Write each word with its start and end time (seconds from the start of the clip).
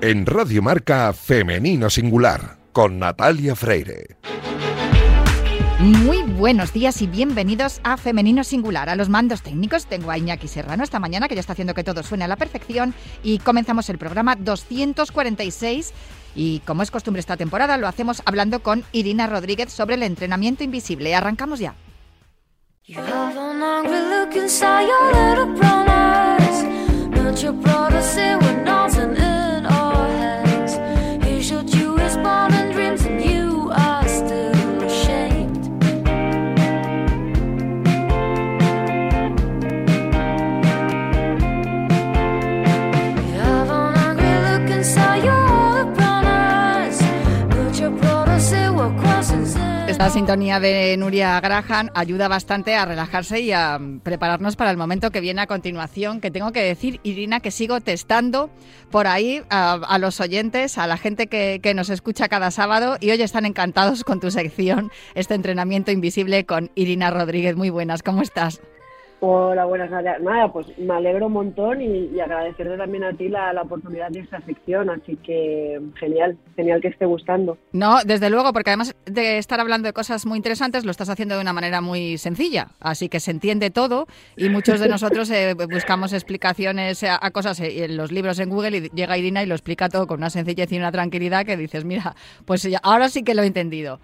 En 0.00 0.26
Radio 0.26 0.62
Marca 0.62 1.12
Femenino 1.12 1.90
Singular 1.90 2.58
con 2.72 2.98
Natalia 2.98 3.56
Freire. 3.56 4.16
Muy 5.80 6.22
buenos 6.22 6.72
días 6.72 7.02
y 7.02 7.06
bienvenidos 7.06 7.80
a 7.84 7.96
Femenino 7.96 8.42
Singular. 8.42 8.88
A 8.88 8.96
los 8.96 9.08
mandos 9.08 9.42
técnicos 9.42 9.86
tengo 9.86 10.10
a 10.10 10.18
Iñaki 10.18 10.48
Serrano 10.48 10.82
esta 10.82 10.98
mañana 10.98 11.28
que 11.28 11.34
ya 11.34 11.40
está 11.40 11.52
haciendo 11.52 11.74
que 11.74 11.84
todo 11.84 12.02
suene 12.02 12.24
a 12.24 12.28
la 12.28 12.36
perfección 12.36 12.94
y 13.22 13.38
comenzamos 13.38 13.88
el 13.90 13.98
programa 13.98 14.34
246 14.34 15.92
y 16.34 16.60
como 16.60 16.82
es 16.82 16.90
costumbre 16.90 17.20
esta 17.20 17.36
temporada 17.36 17.76
lo 17.78 17.86
hacemos 17.86 18.22
hablando 18.24 18.60
con 18.60 18.84
Irina 18.92 19.26
Rodríguez 19.26 19.72
sobre 19.72 19.94
el 19.94 20.02
entrenamiento 20.02 20.64
invisible. 20.64 21.14
Arrancamos 21.14 21.60
ya. 21.60 21.74
Don't 27.28 27.42
you 27.42 27.52
brought 27.52 27.92
us 27.92 28.16
here? 28.16 28.38
We're 28.40 28.64
not 28.64 28.77
La 49.98 50.10
sintonía 50.10 50.60
de 50.60 50.96
Nuria 50.96 51.40
Graham 51.40 51.90
ayuda 51.92 52.28
bastante 52.28 52.76
a 52.76 52.84
relajarse 52.84 53.40
y 53.40 53.50
a 53.50 53.80
prepararnos 54.04 54.54
para 54.54 54.70
el 54.70 54.76
momento 54.76 55.10
que 55.10 55.20
viene 55.20 55.40
a 55.40 55.48
continuación, 55.48 56.20
que 56.20 56.30
tengo 56.30 56.52
que 56.52 56.62
decir, 56.62 57.00
Irina, 57.02 57.40
que 57.40 57.50
sigo 57.50 57.80
testando 57.80 58.48
por 58.92 59.08
ahí 59.08 59.42
a, 59.50 59.98
los 59.98 60.20
oyentes, 60.20 60.78
a 60.78 60.86
la 60.86 60.98
gente 60.98 61.26
que, 61.26 61.58
que, 61.60 61.74
nos 61.74 61.90
escucha 61.90 62.28
cada 62.28 62.52
sábado 62.52 62.96
y 63.00 63.10
hoy 63.10 63.20
están 63.22 63.44
encantados 63.44 64.04
con 64.04 64.20
tu 64.20 64.30
sección, 64.30 64.92
este 65.16 65.34
entrenamiento 65.34 65.90
invisible 65.90 66.46
con 66.46 66.70
Irina 66.76 67.10
Rodríguez. 67.10 67.56
Muy 67.56 67.70
buenas, 67.70 68.04
¿cómo 68.04 68.22
estás? 68.22 68.60
Hola, 69.20 69.64
buenas 69.64 69.90
Nada, 69.90 70.52
pues 70.52 70.66
me 70.78 70.94
alegro 70.94 71.26
un 71.26 71.32
montón 71.32 71.82
y, 71.82 72.20
agradecerte 72.20 72.76
también 72.76 73.02
a 73.02 73.12
ti 73.12 73.28
la, 73.28 73.50
oportunidad 73.60 74.10
de 74.10 74.20
esta 74.20 74.40
sección. 74.42 74.90
Así 74.90 75.16
que 75.16 75.80
genial, 75.98 76.38
genial 76.54 76.80
que 76.80 76.88
esté 76.88 77.04
gustando. 77.04 77.58
No, 77.72 77.98
desde 78.04 78.30
luego, 78.30 78.52
porque 78.52 78.70
además 78.70 78.94
de 79.06 79.38
estar 79.38 79.58
hablando 79.58 79.88
de 79.88 79.92
cosas 79.92 80.24
muy 80.24 80.36
interesantes, 80.36 80.84
lo 80.84 80.92
estás 80.92 81.08
haciendo 81.08 81.34
de 81.34 81.40
una 81.40 81.52
manera 81.52 81.80
muy 81.80 82.16
sencilla. 82.16 82.68
Así 82.78 83.08
que 83.08 83.18
se 83.18 83.32
entiende 83.32 83.70
todo 83.70 84.06
y 84.36 84.50
muchos 84.50 84.78
de 84.78 84.88
nosotros 84.88 85.28
eh, 85.30 85.54
buscamos 85.54 86.12
explicaciones 86.12 87.02
a, 87.02 87.18
cosas 87.32 87.58
en 87.60 87.96
los 87.96 88.12
libros 88.12 88.38
en 88.38 88.50
Google 88.50 88.76
y 88.76 88.88
llega 88.90 89.18
Irina 89.18 89.42
y 89.42 89.46
lo 89.46 89.54
explica 89.54 89.88
todo 89.88 90.06
con 90.06 90.18
una 90.18 90.30
sencillez 90.30 90.70
y 90.70 90.78
una 90.78 90.92
tranquilidad 90.92 91.44
que 91.44 91.56
dices, 91.56 91.84
mira, 91.84 92.14
pues 92.44 92.68
ahora 92.84 93.08
sí 93.08 93.24
que 93.24 93.34
lo 93.34 93.42
he 93.42 93.46
entendido 93.46 93.98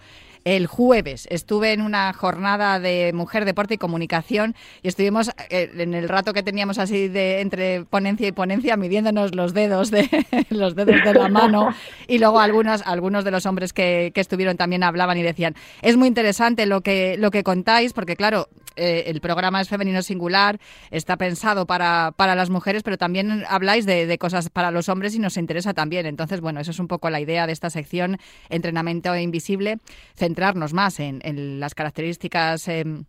el 0.44 0.66
jueves. 0.66 1.26
Estuve 1.30 1.72
en 1.72 1.80
una 1.80 2.12
jornada 2.12 2.78
de 2.78 3.12
mujer, 3.14 3.44
deporte 3.44 3.74
y 3.74 3.78
comunicación 3.78 4.54
y 4.82 4.88
estuvimos 4.88 5.30
eh, 5.50 5.70
en 5.76 5.94
el 5.94 6.08
rato 6.08 6.32
que 6.32 6.42
teníamos 6.42 6.78
así 6.78 7.08
de 7.08 7.40
entre 7.40 7.84
ponencia 7.84 8.28
y 8.28 8.32
ponencia 8.32 8.76
midiéndonos 8.76 9.34
los 9.34 9.54
dedos 9.54 9.90
de 9.90 10.08
los 10.50 10.74
dedos 10.74 11.02
de 11.02 11.14
la 11.14 11.28
mano 11.28 11.74
y 12.08 12.18
luego 12.18 12.40
algunos 12.40 12.82
algunos 12.86 13.24
de 13.24 13.30
los 13.30 13.46
hombres 13.46 13.72
que, 13.72 14.12
que 14.14 14.20
estuvieron 14.20 14.56
también 14.56 14.82
hablaban 14.82 15.16
y 15.16 15.22
decían 15.22 15.54
es 15.82 15.96
muy 15.96 16.08
interesante 16.08 16.66
lo 16.66 16.82
que 16.82 17.16
lo 17.18 17.30
que 17.30 17.42
contáis 17.42 17.92
porque 17.92 18.16
claro 18.16 18.48
eh, 18.76 19.04
el 19.06 19.20
programa 19.20 19.60
es 19.60 19.68
femenino 19.68 20.02
singular, 20.02 20.58
está 20.90 21.16
pensado 21.16 21.66
para, 21.66 22.12
para 22.16 22.34
las 22.34 22.50
mujeres, 22.50 22.82
pero 22.82 22.98
también 22.98 23.44
habláis 23.48 23.86
de, 23.86 24.16
cosas 24.18 24.50
para 24.50 24.70
los 24.70 24.88
hombres 24.88 25.14
y 25.14 25.18
nos 25.18 25.36
interesa 25.36 25.74
también. 25.74 26.06
Entonces, 26.06 26.40
bueno, 26.40 26.60
eso 26.60 26.70
es 26.70 26.78
un 26.78 26.88
poco 26.88 27.10
la 27.10 27.20
idea 27.20 27.46
de 27.46 27.52
esta 27.52 27.70
sección, 27.70 28.18
entrenamiento 28.48 29.16
invisible, 29.16 29.78
centrarnos 30.16 30.72
más 30.72 31.00
en, 31.00 31.20
en 31.24 31.60
las 31.60 31.74
características. 31.74 32.68
Em, 32.68 33.04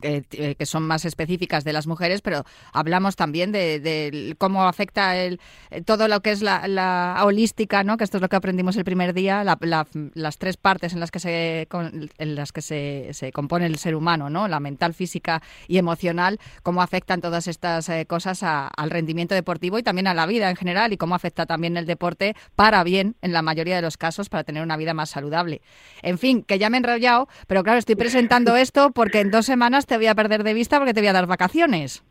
que, 0.00 0.56
son 0.66 0.84
más 0.84 1.04
específicas 1.04 1.64
de 1.64 1.72
las 1.72 1.86
mujeres, 1.86 2.22
pero 2.22 2.44
hablamos 2.72 3.16
también 3.16 3.52
de, 3.52 4.34
cómo 4.38 4.66
afecta 4.66 5.16
el, 5.16 5.40
eh, 5.70 5.82
todo 5.82 6.08
lo 6.08 6.20
que 6.20 6.32
es 6.32 6.42
la, 6.42 7.20
holística, 7.24 7.84
¿no? 7.84 7.96
que 7.96 8.04
esto 8.04 8.18
es 8.18 8.22
lo 8.22 8.28
que 8.28 8.36
aprendimos 8.36 8.76
el 8.76 8.84
primer 8.84 9.14
día, 9.14 9.44
las 9.44 10.38
tres 10.38 10.56
partes 10.56 10.92
en 10.92 11.00
las 11.00 11.10
que, 11.10 11.18
se, 11.20 11.68
en 12.18 12.34
las 12.34 12.52
que 12.52 12.62
se, 12.62 13.08
se, 13.12 13.32
compone 13.32 13.66
el 13.66 13.78
ser 13.78 13.94
humano, 13.94 14.30
¿no? 14.30 14.48
la 14.48 14.60
mental, 14.60 14.94
física 14.94 15.42
y 15.68 15.78
emocional, 15.78 16.38
cómo 16.62 16.82
afectan 16.82 17.20
todas 17.20 17.48
estas 17.48 17.88
eh, 17.88 18.06
cosas 18.06 18.42
al 18.42 18.90
rendimiento 18.90 19.34
deportivo 19.34 19.78
y 19.78 19.82
también 19.82 20.06
a 20.06 20.14
la 20.14 20.26
vida 20.26 20.50
en 20.50 20.56
general 20.56 20.92
y 20.92 20.96
cómo 20.96 21.14
afecta 21.14 21.46
también 21.46 21.76
el 21.76 21.86
deporte 21.86 22.36
para 22.56 22.84
bien, 22.84 23.16
en 23.22 23.32
la 23.32 23.42
mayoría 23.42 23.76
de 23.76 23.82
los 23.82 23.96
casos, 23.96 24.28
para 24.28 24.44
tener 24.44 24.62
una 24.62 24.76
vida 24.76 24.94
más 24.94 25.10
saludable. 25.10 25.60
En 26.02 26.18
fin, 26.18 26.42
que 26.42 26.58
ya 26.58 26.70
me 26.70 26.76
he 26.76 26.78
enrollado, 26.78 27.28
pero 27.46 27.62
claro, 27.62 27.78
estoy 27.78 27.96
presentando 27.96 28.56
esto 28.56 28.90
porque 28.90 29.20
en 29.20 29.30
dos 29.30 29.46
semanas 29.46 29.83
te 29.86 29.96
voy 29.96 30.06
a 30.06 30.14
perder 30.14 30.44
de 30.44 30.54
vista 30.54 30.78
porque 30.78 30.94
te 30.94 31.00
voy 31.00 31.08
a 31.08 31.12
dar 31.12 31.26
vacaciones. 31.26 32.02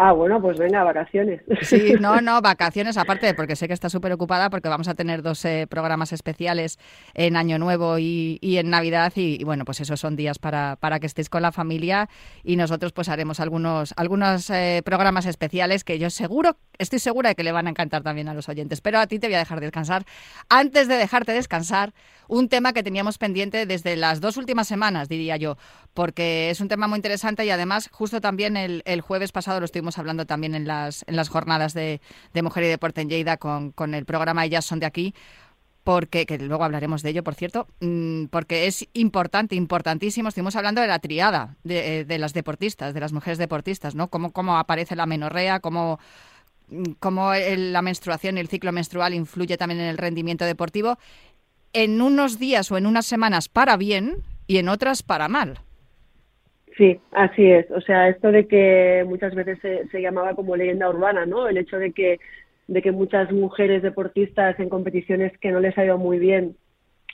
Ah, 0.00 0.12
bueno, 0.12 0.40
pues 0.40 0.56
venga, 0.56 0.84
vacaciones. 0.84 1.42
Sí, 1.62 1.94
no, 2.00 2.20
no, 2.20 2.40
vacaciones 2.40 2.96
aparte, 2.96 3.34
porque 3.34 3.56
sé 3.56 3.66
que 3.66 3.74
está 3.74 3.90
súper 3.90 4.12
ocupada 4.12 4.48
porque 4.48 4.68
vamos 4.68 4.86
a 4.86 4.94
tener 4.94 5.22
dos 5.22 5.44
eh, 5.44 5.66
programas 5.68 6.12
especiales 6.12 6.78
en 7.14 7.36
Año 7.36 7.58
Nuevo 7.58 7.98
y, 7.98 8.38
en 8.40 8.70
Navidad 8.70 9.12
y, 9.16 9.42
bueno, 9.42 9.64
pues 9.64 9.80
esos 9.80 9.98
son 9.98 10.14
días 10.14 10.38
para, 10.38 10.76
para, 10.76 11.00
que 11.00 11.06
estéis 11.06 11.28
con 11.28 11.42
la 11.42 11.50
familia 11.50 12.08
y 12.44 12.54
nosotros 12.54 12.92
pues 12.92 13.08
haremos 13.08 13.40
algunos, 13.40 13.92
algunos 13.96 14.48
eh, 14.50 14.82
programas 14.84 15.26
especiales 15.26 15.82
que 15.82 15.98
yo 15.98 16.10
seguro, 16.10 16.56
estoy 16.78 17.00
segura 17.00 17.30
de 17.30 17.34
que 17.34 17.42
le 17.42 17.50
van 17.50 17.66
a 17.66 17.70
encantar 17.70 18.04
también 18.04 18.28
a 18.28 18.34
los 18.34 18.48
oyentes, 18.48 18.80
pero 18.80 19.00
a 19.00 19.08
ti 19.08 19.18
te 19.18 19.26
voy 19.26 19.34
a 19.34 19.38
dejar 19.38 19.58
descansar. 19.58 20.04
Antes 20.48 20.86
de 20.86 20.94
dejarte 20.94 21.32
descansar, 21.32 21.92
un 22.28 22.48
tema 22.48 22.72
que 22.72 22.84
teníamos 22.84 23.18
pendiente 23.18 23.66
desde 23.66 23.96
las 23.96 24.20
dos 24.20 24.36
últimas 24.36 24.68
semanas, 24.68 25.08
diría 25.08 25.36
yo, 25.38 25.56
porque 25.92 26.50
es 26.50 26.60
un 26.60 26.68
tema 26.68 26.86
muy 26.86 26.98
interesante 26.98 27.44
y 27.44 27.50
además 27.50 27.88
justo 27.90 28.20
también 28.20 28.56
el, 28.56 28.82
el 28.84 29.00
jueves 29.00 29.32
pasado 29.32 29.58
lo 29.58 29.64
estuvimos 29.64 29.87
hablando 29.96 30.26
también 30.26 30.54
en 30.54 30.66
las, 30.66 31.04
en 31.06 31.16
las 31.16 31.28
jornadas 31.28 31.72
de, 31.72 32.00
Mujer 32.42 32.64
y 32.64 32.66
Deporte 32.66 33.00
en 33.00 33.08
Lleida 33.08 33.36
con, 33.36 33.70
con 33.70 33.94
el 33.94 34.04
programa 34.04 34.44
Ellas 34.44 34.64
son 34.64 34.80
de 34.80 34.86
aquí, 34.86 35.14
porque, 35.88 36.26
que 36.26 36.36
luego 36.36 36.64
hablaremos 36.64 37.02
de 37.02 37.08
ello, 37.08 37.24
por 37.24 37.34
cierto, 37.34 37.66
mm, 37.80 38.26
porque 38.26 38.66
es 38.66 38.86
importante, 38.92 39.54
importantísimo. 39.54 40.28
Estuvimos 40.28 40.54
hablando 40.54 40.82
de 40.82 40.86
la 40.86 40.98
triada 40.98 41.56
de, 41.64 42.04
de 42.04 42.18
las 42.18 42.34
deportistas, 42.34 42.92
de 42.92 43.00
las 43.00 43.14
mujeres 43.14 43.38
deportistas, 43.38 43.94
¿no? 43.94 44.08
Cómo, 44.08 44.32
cómo 44.32 44.58
aparece 44.58 44.96
la 44.96 45.06
menorrea, 45.06 45.60
cómo, 45.60 45.98
mm, 46.68 46.92
cómo 47.00 47.32
la 47.32 47.80
menstruación 47.80 48.36
y 48.36 48.40
el 48.40 48.48
ciclo 48.48 48.70
menstrual 48.70 49.14
influye 49.14 49.56
también 49.56 49.80
en 49.80 49.86
el 49.86 49.96
rendimiento 49.96 50.44
deportivo, 50.44 50.98
en 51.72 52.02
unos 52.02 52.38
días 52.38 52.70
o 52.70 52.76
en 52.76 52.84
unas 52.84 53.06
semanas 53.06 53.48
para 53.48 53.78
bien 53.78 54.22
y 54.46 54.58
en 54.58 54.68
otras 54.68 55.02
para 55.02 55.28
mal. 55.28 55.60
Sí, 56.78 57.00
así 57.10 57.44
es. 57.50 57.68
O 57.72 57.80
sea, 57.80 58.08
esto 58.08 58.30
de 58.30 58.46
que 58.46 59.04
muchas 59.06 59.34
veces 59.34 59.58
se, 59.60 60.00
llamaba 60.00 60.34
como 60.34 60.54
leyenda 60.56 60.88
urbana, 60.88 61.26
¿no? 61.26 61.48
El 61.48 61.58
hecho 61.58 61.76
de 61.76 61.92
que, 61.92 62.20
de 62.68 62.82
que 62.82 62.92
muchas 62.92 63.32
mujeres 63.32 63.82
deportistas 63.82 64.58
en 64.60 64.68
competiciones 64.68 65.36
que 65.38 65.50
no 65.50 65.58
les 65.58 65.76
ha 65.76 65.84
ido 65.84 65.98
muy 65.98 66.18
bien 66.20 66.56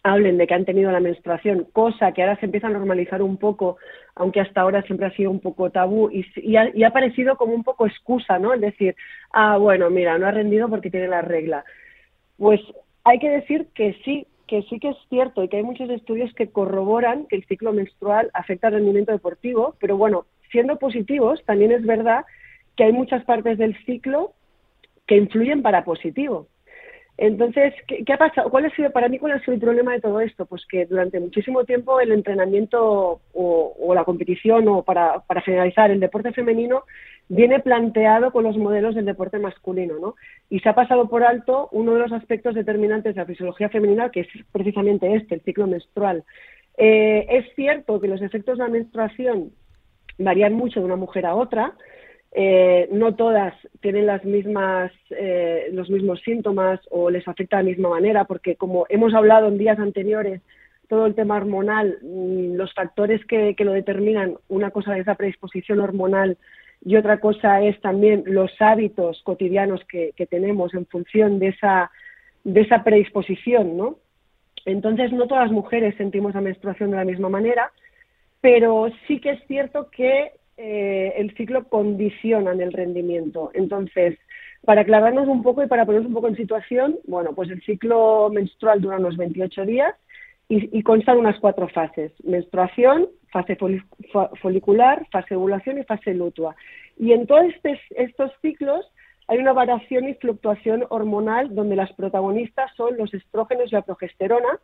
hablen 0.07 0.37
de 0.37 0.47
que 0.47 0.53
han 0.53 0.67
tenido 0.67 0.93
la 0.93 1.01
menstruación, 1.01 1.67
cosa 1.73 2.13
que 2.13 2.23
ahora 2.23 2.37
se 2.37 2.45
empieza 2.45 2.67
a 2.67 2.71
normalizar 2.71 3.23
un 3.23 3.39
poco, 3.39 3.79
aunque 4.15 4.39
hasta 4.39 4.61
ahora 4.61 4.83
siempre 4.83 5.07
ha 5.07 5.17
sido 5.17 5.31
un 5.31 5.41
poco 5.41 5.71
tabú 5.71 6.11
y, 6.11 6.27
y, 6.37 6.57
ha, 6.57 6.71
y 6.77 6.85
ha 6.85 6.91
parecido 6.91 7.37
como 7.37 7.55
un 7.55 7.65
poco 7.65 7.87
excusa, 7.87 8.39
¿no? 8.39 8.53
Es 8.53 8.61
decir, 8.61 8.95
ah, 9.33 9.57
bueno, 9.57 9.89
mira, 9.89 10.19
no 10.19 10.27
ha 10.27 10.31
rendido 10.31 10.69
porque 10.69 10.91
tiene 10.91 11.09
la 11.09 11.23
regla. 11.23 11.65
Pues 12.37 12.61
hay 13.03 13.19
que 13.19 13.31
decir 13.31 13.69
que 13.75 13.97
sí, 14.05 14.27
que 14.47 14.63
sí 14.65 14.79
que 14.79 14.91
es 14.91 14.97
cierto 15.09 15.43
y 15.43 15.49
que 15.49 15.57
hay 15.57 15.63
muchos 15.63 15.89
estudios 15.91 16.33
que 16.35 16.51
corroboran 16.51 17.27
que 17.27 17.37
el 17.37 17.47
ciclo 17.47 17.73
menstrual 17.73 18.31
afecta 18.35 18.69
al 18.69 18.75
rendimiento 18.75 19.13
deportivo, 19.13 19.77
pero 19.81 19.97
bueno, 19.97 20.27
siendo 20.51 20.79
positivos, 20.79 21.43
también 21.45 21.73
es 21.73 21.85
verdad 21.85 22.25
que 22.77 22.85
hay 22.85 22.93
muchas 22.93 23.25
partes 23.25 23.59
del 23.59 23.77
ciclo 23.85 24.33
que 25.07 25.17
influyen 25.17 25.63
para 25.63 25.85
positivo. 25.85 26.49
Entonces, 27.17 27.73
¿qué, 27.87 28.13
ha 28.13 28.19
pasado? 28.19 28.51
¿Cuál 28.51 28.67
ha 28.67 28.71
sido 28.71 28.91
para 28.91 29.09
mí 29.09 29.19
cuál 29.19 29.33
ha 29.33 29.41
sido 29.41 29.55
el 29.55 29.61
problema 29.61 29.93
de 29.93 30.01
todo 30.01 30.21
esto? 30.21 30.47
Pues 30.47 30.67
que 30.67 30.85
durante 30.87 31.21
muchísimo 31.21 31.65
tiempo 31.65 32.01
el 32.01 32.11
entrenamiento 32.11 33.21
o, 33.33 33.95
la 33.95 34.05
competición 34.05 34.67
o 34.67 34.83
para, 34.83 35.21
para, 35.21 35.41
generalizar 35.41 35.93
el 35.93 36.01
deporte 36.01 36.33
femenino 36.33 36.83
viene 37.29 37.61
planteado 37.61 38.33
con 38.33 38.43
los 38.43 38.57
modelos 38.57 38.97
del 38.97 39.05
deporte 39.05 39.39
masculino, 39.39 39.95
¿no? 40.01 40.17
Y 40.51 40.59
se 40.59 40.69
ha 40.69 40.75
pasado 40.75 41.09
por 41.09 41.23
alto 41.23 41.69
uno 41.71 41.95
de 41.95 42.01
los 42.01 42.13
aspectos 42.13 42.57
determinantes 42.57 43.15
de 43.15 43.21
la 43.21 43.27
fisiología 43.27 43.69
femenina, 43.69 44.11
que 44.11 44.21
es 44.21 44.29
precisamente 44.51 45.15
este, 45.15 45.37
el 45.37 45.43
ciclo 45.43 45.69
menstrual. 45.69 46.25
Eh, 46.77 47.27
es 47.31 47.47
cierto 47.55 48.01
que 48.01 48.09
los 48.09 48.21
efectos 48.23 48.59
de 48.59 48.65
la 48.65 48.71
menstruación 48.71 49.53
varían 50.19 50.55
mucho 50.55 50.81
de 50.81 50.87
una 50.87 50.97
mujer 50.97 51.27
a 51.27 51.37
otra, 51.37 51.75
eh, 52.35 52.89
no 52.91 53.15
todas 53.15 53.55
tienen 53.81 54.07
las 54.07 54.25
mismas, 54.25 54.93
eh, 55.11 55.69
los 55.73 55.89
mismos 55.89 56.21
síntomas 56.23 56.81
o 56.91 57.09
les 57.09 57.27
afecta 57.29 57.59
de 57.59 57.63
la 57.63 57.69
misma 57.71 57.89
manera, 57.91 58.25
porque 58.25 58.57
como 58.57 58.87
hemos 58.89 59.15
hablado 59.15 59.49
en 59.49 59.59
días 59.59 59.79
anteriores, 59.79 60.43
todo 60.89 61.07
el 61.07 61.15
tema 61.15 61.37
hormonal, 61.37 61.99
mm, 62.03 62.57
los 62.57 62.75
factores 62.75 63.25
que, 63.27 63.55
que 63.55 63.65
lo 63.65 63.73
determinan, 63.73 64.37
una 64.49 64.71
cosa 64.71 64.99
es 64.99 65.07
la 65.07 65.15
predisposición 65.15 65.81
hormonal 65.81 66.37
y 66.85 66.97
otra 66.97 67.19
cosa 67.19 67.63
es 67.63 67.81
también 67.81 68.25
los 68.27 68.51
hábitos 68.61 69.23
cotidianos 69.23 69.81
que, 69.89 70.13
tenemos 70.29 70.75
en 70.75 70.87
función 70.87 71.39
de 71.39 71.49
esa, 71.49 71.91
de 72.45 72.61
esa 72.61 72.85
predisposición, 72.85 73.77
¿no? 73.77 73.99
Entonces, 74.67 75.13
no 75.13 75.27
todas 75.27 75.45
las 75.45 75.53
mujeres 75.53 75.95
sentimos 75.97 76.35
la 76.35 76.41
menstruación 76.43 76.91
de 76.91 76.97
la 76.97 77.05
misma 77.05 77.29
manera, 77.29 77.71
pero 78.41 78.89
sí 79.07 79.21
que 79.21 79.31
es 79.31 79.47
cierto 79.47 79.91
que 79.91 80.33
eh, 80.57 81.15
el 81.17 81.35
ciclo 81.37 81.65
condiciona 81.69 82.53
en 82.53 82.61
el 82.61 82.73
rendimiento. 82.73 83.51
Entonces, 83.55 84.19
para 84.65 84.83
aclararnos 84.83 85.29
un 85.29 85.43
poco 85.43 85.63
y 85.63 85.67
para 85.67 85.85
ponernos 85.85 86.09
un 86.09 86.15
poco 86.15 86.29
en 86.29 86.37
situación, 86.37 86.99
bueno, 87.07 87.35
pues 87.35 87.51
el 87.51 87.63
ciclo 87.63 88.31
menstrual 88.31 88.81
dura 88.81 88.99
unos 88.99 89.17
28 89.17 89.65
días 89.67 89.95
y, 90.49 90.83
consta 90.83 91.13
de 91.13 91.19
unas 91.19 91.39
cuatro 91.41 91.69
fases. 91.69 92.13
Menstruación, 92.23 93.09
fase 93.31 93.57
folicular, 94.41 95.07
fase 95.11 95.35
ovulación 95.35 95.79
y 95.79 95.85
fase 95.85 96.15
lutua. 96.15 96.55
Y 96.99 97.13
en 97.13 97.27
todos 97.27 97.47
estos 97.97 98.31
ciclos 98.41 98.87
hay 99.27 99.39
una 99.39 99.53
variación 99.53 100.09
y 100.09 100.15
fluctuación 100.15 100.85
hormonal 100.91 101.55
donde 101.55 101.77
las 101.77 101.93
protagonistas 101.95 102.71
son 102.77 102.97
los 102.97 103.13
estrógenos 103.15 103.73
y 103.73 103.75
la 103.75 103.83
progesterona, 103.83 104.61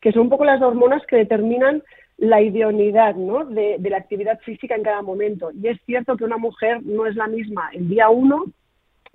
que 0.00 0.12
son 0.12 0.22
un 0.22 0.30
poco 0.30 0.44
las 0.44 0.62
hormonas 0.62 1.04
que 1.06 1.16
determinan 1.16 1.82
la 2.16 2.40
idoneidad 2.40 3.16
¿no? 3.16 3.44
de, 3.44 3.76
de, 3.78 3.90
la 3.90 3.98
actividad 3.98 4.38
física 4.40 4.74
en 4.74 4.82
cada 4.82 5.02
momento. 5.02 5.50
Y 5.52 5.68
es 5.68 5.80
cierto 5.84 6.16
que 6.16 6.24
una 6.24 6.36
mujer 6.36 6.82
no 6.82 7.06
es 7.06 7.16
la 7.16 7.26
misma 7.26 7.70
el 7.72 7.88
día 7.88 8.08
1 8.08 8.44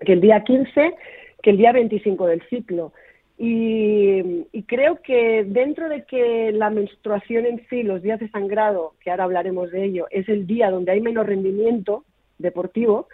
que 0.06 0.14
el 0.14 0.22
día 0.22 0.44
15 0.44 0.94
que 1.42 1.50
el 1.52 1.58
día 1.58 1.72
25 1.72 2.28
del 2.28 2.42
ciclo. 2.50 2.92
Y, 3.38 4.46
creo 4.68 5.02
que 5.02 5.46
dentro 5.48 5.88
de 5.88 6.04
que 6.04 6.52
la 6.52 6.70
menstruación 6.70 7.46
en 7.46 7.66
sí, 7.70 7.84
los 7.84 8.02
días 8.02 8.20
de 8.20 8.30
sangrado, 8.30 8.94
que 9.00 9.10
ahora 9.10 9.24
hablaremos 9.24 9.72
de 9.72 9.86
ello, 9.86 10.08
es 10.12 10.28
el 10.28 10.46
día 10.46 10.70
donde 10.70 10.92
hay 10.92 11.00
menos 11.00 11.26
rendimiento 11.26 12.04
deportivo, 12.38 13.08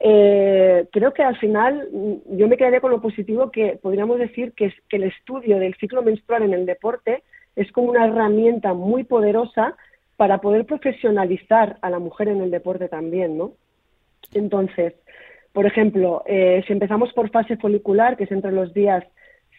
eh, 0.00 0.86
creo 0.92 1.12
que 1.12 1.22
al 1.22 1.36
final 1.38 1.88
mm, 1.92 2.38
yo 2.38 2.48
me 2.48 2.56
quedaría 2.56 2.80
con 2.80 2.90
lo 2.90 3.02
positivo 3.02 3.50
que 3.50 3.78
podríamos 3.80 4.18
decir 4.18 4.52
que, 4.52 4.72
que 4.88 4.96
el 4.96 5.04
estudio 5.04 5.58
del 5.58 5.74
ciclo 5.74 6.02
menstrual 6.02 6.42
en 6.42 6.54
el 6.54 6.66
deporte 6.66 7.22
es 7.56 7.72
como 7.72 7.90
una 7.90 8.06
herramienta 8.06 8.74
muy 8.74 9.04
poderosa 9.04 9.76
para 10.16 10.38
poder 10.38 10.66
profesionalizar 10.66 11.78
a 11.82 11.90
la 11.90 11.98
mujer 11.98 12.28
en 12.28 12.40
el 12.40 12.50
deporte 12.50 12.88
también, 12.88 13.36
¿no? 13.36 13.52
Entonces, 14.32 14.94
por 15.52 15.66
ejemplo, 15.66 16.22
eh, 16.26 16.62
si 16.66 16.72
empezamos 16.72 17.12
por 17.12 17.30
fase 17.30 17.56
folicular, 17.56 18.16
que 18.16 18.24
es 18.24 18.32
entre 18.32 18.52
los 18.52 18.74
días 18.74 19.04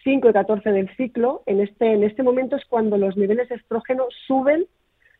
5 0.04 0.28
y 0.28 0.32
14 0.32 0.70
del 0.70 0.88
ciclo, 0.96 1.42
en 1.46 1.60
este, 1.60 1.92
en 1.92 2.04
este 2.04 2.22
momento 2.22 2.56
es 2.56 2.64
cuando 2.66 2.96
los 2.96 3.16
niveles 3.16 3.48
de 3.48 3.56
estrógeno 3.56 4.04
suben, 4.26 4.66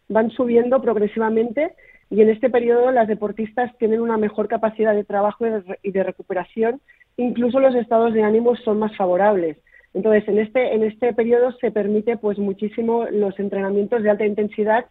van 0.08 0.30
subiendo 0.30 0.80
progresivamente 0.80 1.74
y 2.10 2.22
en 2.22 2.30
este 2.30 2.48
periodo 2.48 2.90
las 2.90 3.08
deportistas 3.08 3.76
tienen 3.78 4.00
una 4.00 4.16
mejor 4.16 4.48
capacidad 4.48 4.94
de 4.94 5.04
trabajo 5.04 5.44
y 5.82 5.90
de, 5.90 6.02
recuperación, 6.02 6.80
incluso 7.16 7.60
los 7.60 7.74
estados 7.74 8.14
de 8.14 8.22
ánimo 8.22 8.56
son 8.56 8.78
más 8.78 8.96
favorables. 8.96 9.58
Entonces, 9.98 10.28
en 10.28 10.38
este, 10.38 10.74
en 10.74 10.84
este 10.84 11.12
periodo 11.12 11.50
se 11.60 11.72
permite 11.72 12.16
pues 12.16 12.38
muchísimo 12.38 13.06
los 13.10 13.38
entrenamientos 13.38 14.02
de 14.02 14.10
alta 14.10 14.24
intensidad 14.24 14.86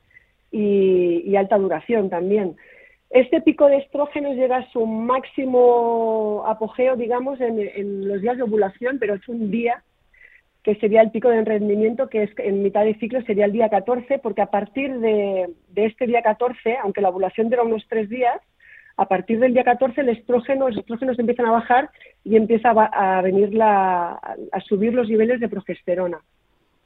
y 0.52 1.36
alta 1.36 1.58
duración 1.58 2.10
también. 2.10 2.58
Este 3.10 3.42
pico 3.42 3.68
de 3.68 3.78
estrógenos 3.78 4.36
llega 4.36 4.58
a 4.58 4.72
su 4.72 4.86
máximo 4.86 6.44
apogeo, 6.46 6.98
digamos, 6.98 7.40
en, 7.40 8.08
los 8.08 8.22
días 8.22 8.36
de 8.36 8.44
ovulación, 8.44 9.00
pero 9.00 9.16
es 9.16 9.28
un 9.30 9.50
día 9.50 9.82
que 10.62 10.76
sería 10.76 11.02
el 11.02 11.12
pico 11.12 11.30
de 11.30 11.46
rendimiento, 11.46 12.10
que 12.10 12.24
es 12.24 12.32
en 12.40 12.62
mitad 12.62 12.84
de 12.84 12.96
ciclo 12.96 13.22
sería 13.22 13.46
el 13.46 13.54
día 13.54 13.70
14, 13.70 14.20
porque 14.20 14.42
a 14.42 14.48
partir 14.48 15.00
de, 15.00 15.48
este 15.76 16.06
día 16.06 16.22
14, 16.22 16.78
aunque 16.84 17.00
la 17.00 17.08
ovulación 17.08 17.50
dura 17.50 17.64
unos 17.64 17.86
tres 17.88 18.10
días, 18.10 18.42
a 18.98 19.08
partir 19.08 19.40
del 19.40 19.54
día 19.54 19.64
14 19.64 20.02
el 20.02 20.10
estrógeno, 20.10 20.68
los 20.68 20.78
estrógenos 20.78 21.18
empiezan 21.20 21.46
a 21.46 21.52
bajar 21.52 21.90
y 22.24 22.36
empieza 22.36 22.72
a, 22.72 23.22
venir 23.22 23.54
la, 23.54 24.20
a 24.52 24.62
subir 24.62 24.94
los 24.94 25.08
niveles 25.08 25.40
de 25.40 25.50
progesterona. 25.50 26.20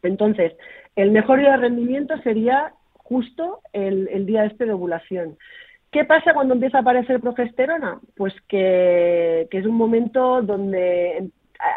Entonces, 0.03 0.53
el 0.95 1.11
mejor 1.11 1.39
día 1.39 1.51
de 1.51 1.57
rendimiento 1.57 2.17
sería 2.21 2.73
justo 2.97 3.61
el, 3.73 4.07
el 4.11 4.25
día 4.25 4.45
este 4.45 4.65
de 4.65 4.73
ovulación. 4.73 5.37
¿Qué 5.91 6.05
pasa 6.05 6.33
cuando 6.33 6.53
empieza 6.53 6.77
a 6.77 6.81
aparecer 6.81 7.19
progesterona? 7.19 7.99
Pues 8.15 8.33
que, 8.47 9.47
es 9.51 9.65
un 9.65 9.75
momento 9.75 10.41
donde 10.41 11.29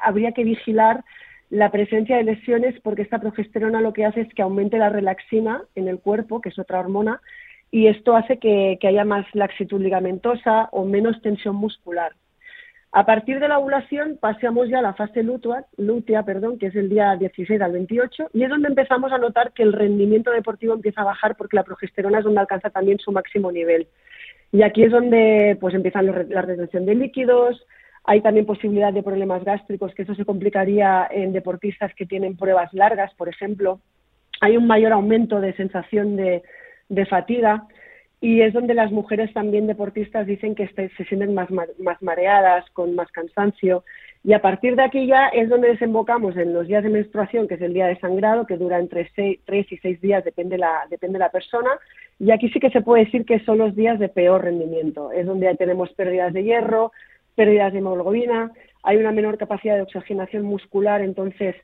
habría 0.02 0.32
que 0.32 0.44
vigilar 0.44 1.04
la 1.50 1.70
presencia 1.70 2.16
de 2.16 2.24
lesiones 2.24 2.80
porque 2.82 3.02
esta 3.02 3.18
progesterona 3.18 3.80
lo 3.80 3.92
que 3.92 4.04
hace 4.04 4.20
es 4.20 4.32
que 4.34 4.42
aumente 4.42 4.78
la 4.78 4.88
relaxina 4.88 5.62
en 5.74 5.88
el 5.88 5.98
cuerpo, 5.98 6.40
que 6.40 6.50
es 6.50 6.58
otra 6.58 6.78
hormona, 6.78 7.20
y 7.70 7.88
esto 7.88 8.16
hace 8.16 8.38
que 8.38 8.78
haya 8.82 9.04
más 9.04 9.26
laxitud 9.34 9.80
ligamentosa 9.80 10.68
o 10.72 10.84
menos 10.84 11.20
tensión 11.22 11.56
muscular. 11.56 12.12
A 12.96 13.04
partir 13.04 13.40
de 13.40 13.48
la 13.48 13.58
ovulación 13.58 14.18
pasamos 14.20 14.68
ya 14.68 14.78
a 14.78 14.82
la 14.82 14.94
fase 14.94 15.24
lútea, 15.24 15.64
lútea 15.76 16.22
perdón, 16.22 16.60
que 16.60 16.66
es 16.66 16.76
el 16.76 16.88
día 16.88 17.16
16 17.16 17.60
al 17.60 17.72
28, 17.72 18.30
y 18.32 18.44
es 18.44 18.48
donde 18.48 18.68
empezamos 18.68 19.10
a 19.10 19.18
notar 19.18 19.50
que 19.52 19.64
el 19.64 19.72
rendimiento 19.72 20.30
deportivo 20.30 20.74
empieza 20.74 21.00
a 21.00 21.06
bajar 21.06 21.34
porque 21.34 21.56
la 21.56 21.64
progesterona 21.64 22.18
es 22.18 22.24
donde 22.24 22.38
alcanza 22.38 22.70
también 22.70 23.00
su 23.00 23.10
máximo 23.10 23.50
nivel. 23.50 23.88
Y 24.52 24.62
aquí 24.62 24.84
es 24.84 24.92
donde 24.92 25.58
pues 25.60 25.74
empiezan 25.74 26.06
la 26.06 26.42
retención 26.42 26.86
de 26.86 26.94
líquidos, 26.94 27.66
hay 28.04 28.20
también 28.20 28.46
posibilidad 28.46 28.92
de 28.92 29.02
problemas 29.02 29.42
gástricos, 29.42 29.92
que 29.92 30.02
eso 30.02 30.14
se 30.14 30.24
complicaría 30.24 31.08
en 31.10 31.32
deportistas 31.32 31.92
que 31.96 32.06
tienen 32.06 32.36
pruebas 32.36 32.72
largas, 32.72 33.12
por 33.14 33.28
ejemplo. 33.28 33.80
Hay 34.40 34.56
un 34.56 34.68
mayor 34.68 34.92
aumento 34.92 35.40
de 35.40 35.52
sensación 35.54 36.14
de, 36.14 36.44
de 36.88 37.06
fatiga 37.06 37.66
y 38.24 38.40
es 38.40 38.54
donde 38.54 38.72
las 38.72 38.90
mujeres 38.90 39.30
también 39.34 39.66
deportistas 39.66 40.26
dicen 40.26 40.54
que 40.54 40.66
se 40.68 41.04
sienten 41.04 41.34
más, 41.34 41.50
más 41.50 42.02
mareadas, 42.02 42.64
con 42.70 42.94
más 42.94 43.12
cansancio. 43.12 43.84
Y 44.22 44.32
a 44.32 44.40
partir 44.40 44.76
de 44.76 44.82
aquí 44.82 45.06
ya 45.06 45.28
es 45.28 45.50
donde 45.50 45.68
desembocamos 45.68 46.34
en 46.38 46.54
los 46.54 46.66
días 46.66 46.82
de 46.82 46.88
menstruación, 46.88 47.46
que 47.46 47.56
es 47.56 47.60
el 47.60 47.74
día 47.74 47.86
de 47.86 47.98
sangrado, 48.00 48.46
que 48.46 48.56
dura 48.56 48.78
entre 48.78 49.10
tres 49.44 49.70
y 49.70 49.76
seis 49.76 50.00
días, 50.00 50.24
depende 50.24 50.56
la, 50.56 50.86
depende 50.88 51.18
la 51.18 51.30
persona. 51.30 51.68
Y 52.18 52.30
aquí 52.30 52.48
sí 52.48 52.60
que 52.60 52.70
se 52.70 52.80
puede 52.80 53.04
decir 53.04 53.26
que 53.26 53.40
son 53.40 53.58
los 53.58 53.76
días 53.76 53.98
de 53.98 54.08
peor 54.08 54.42
rendimiento. 54.42 55.12
Es 55.12 55.26
donde 55.26 55.54
tenemos 55.56 55.92
pérdidas 55.92 56.32
de 56.32 56.44
hierro, 56.44 56.92
pérdidas 57.34 57.74
de 57.74 57.80
hemoglobina, 57.80 58.52
hay 58.84 58.96
una 58.96 59.12
menor 59.12 59.36
capacidad 59.36 59.76
de 59.76 59.82
oxigenación 59.82 60.44
muscular, 60.44 61.02
entonces 61.02 61.56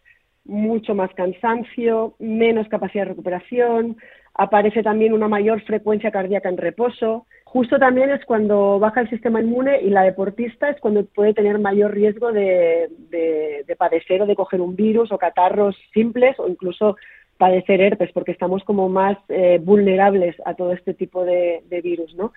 mucho 0.50 0.94
más 0.94 1.11
cansancio, 1.14 2.14
menos 2.19 2.69
capacidad 2.69 3.05
de 3.05 3.11
recuperación, 3.11 3.97
aparece 4.35 4.82
también 4.82 5.12
una 5.12 5.29
mayor 5.29 5.62
frecuencia 5.62 6.11
cardíaca 6.11 6.49
en 6.49 6.56
reposo. 6.56 7.26
Justo 7.44 7.79
también 7.79 8.11
es 8.11 8.25
cuando 8.25 8.79
baja 8.79 9.00
el 9.00 9.11
sistema 9.11 9.41
inmune 9.41 9.80
y 9.83 9.90
la 9.90 10.02
deportista 10.02 10.71
es 10.71 10.80
cuando 10.80 11.04
puede 11.04 11.35
tener 11.35 11.59
mayor 11.59 11.92
riesgo 11.92 12.33
de, 12.33 12.88
padecer 13.78 14.23
o 14.23 14.26
de 14.26 14.37
coger 14.37 14.61
un 14.61 14.76
virus 14.76 15.11
o 15.11 15.19
catarros 15.19 15.76
simples 15.95 16.38
o 16.38 16.49
incluso 16.49 16.97
padecer 17.38 17.80
herpes, 17.80 18.11
porque 18.12 18.33
estamos 18.33 18.62
como 18.64 18.88
más 18.88 19.16
eh, 19.28 19.59
vulnerables 19.62 20.37
a 20.45 20.54
todo 20.54 20.73
este 20.73 20.95
tipo 20.95 21.25
de, 21.25 21.62
virus, 21.83 22.14
¿no? 22.14 22.33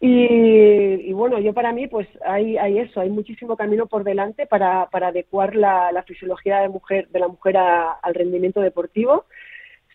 Y, 0.00 1.12
bueno, 1.12 1.38
yo 1.38 1.54
para 1.54 1.72
mí, 1.72 1.86
pues 1.86 2.06
hay, 2.26 2.58
hay 2.58 2.78
eso, 2.78 3.00
hay 3.00 3.10
muchísimo 3.10 3.56
camino 3.56 3.86
por 3.86 4.04
delante 4.04 4.46
para, 4.46 4.88
adecuar 4.92 5.54
la, 5.54 6.04
fisiología 6.06 6.58
de, 6.60 6.68
mujer, 6.68 7.08
de 7.08 7.20
la 7.20 7.28
mujer 7.28 7.56
al 7.56 8.14
rendimiento 8.14 8.60
deportivo. 8.60 9.24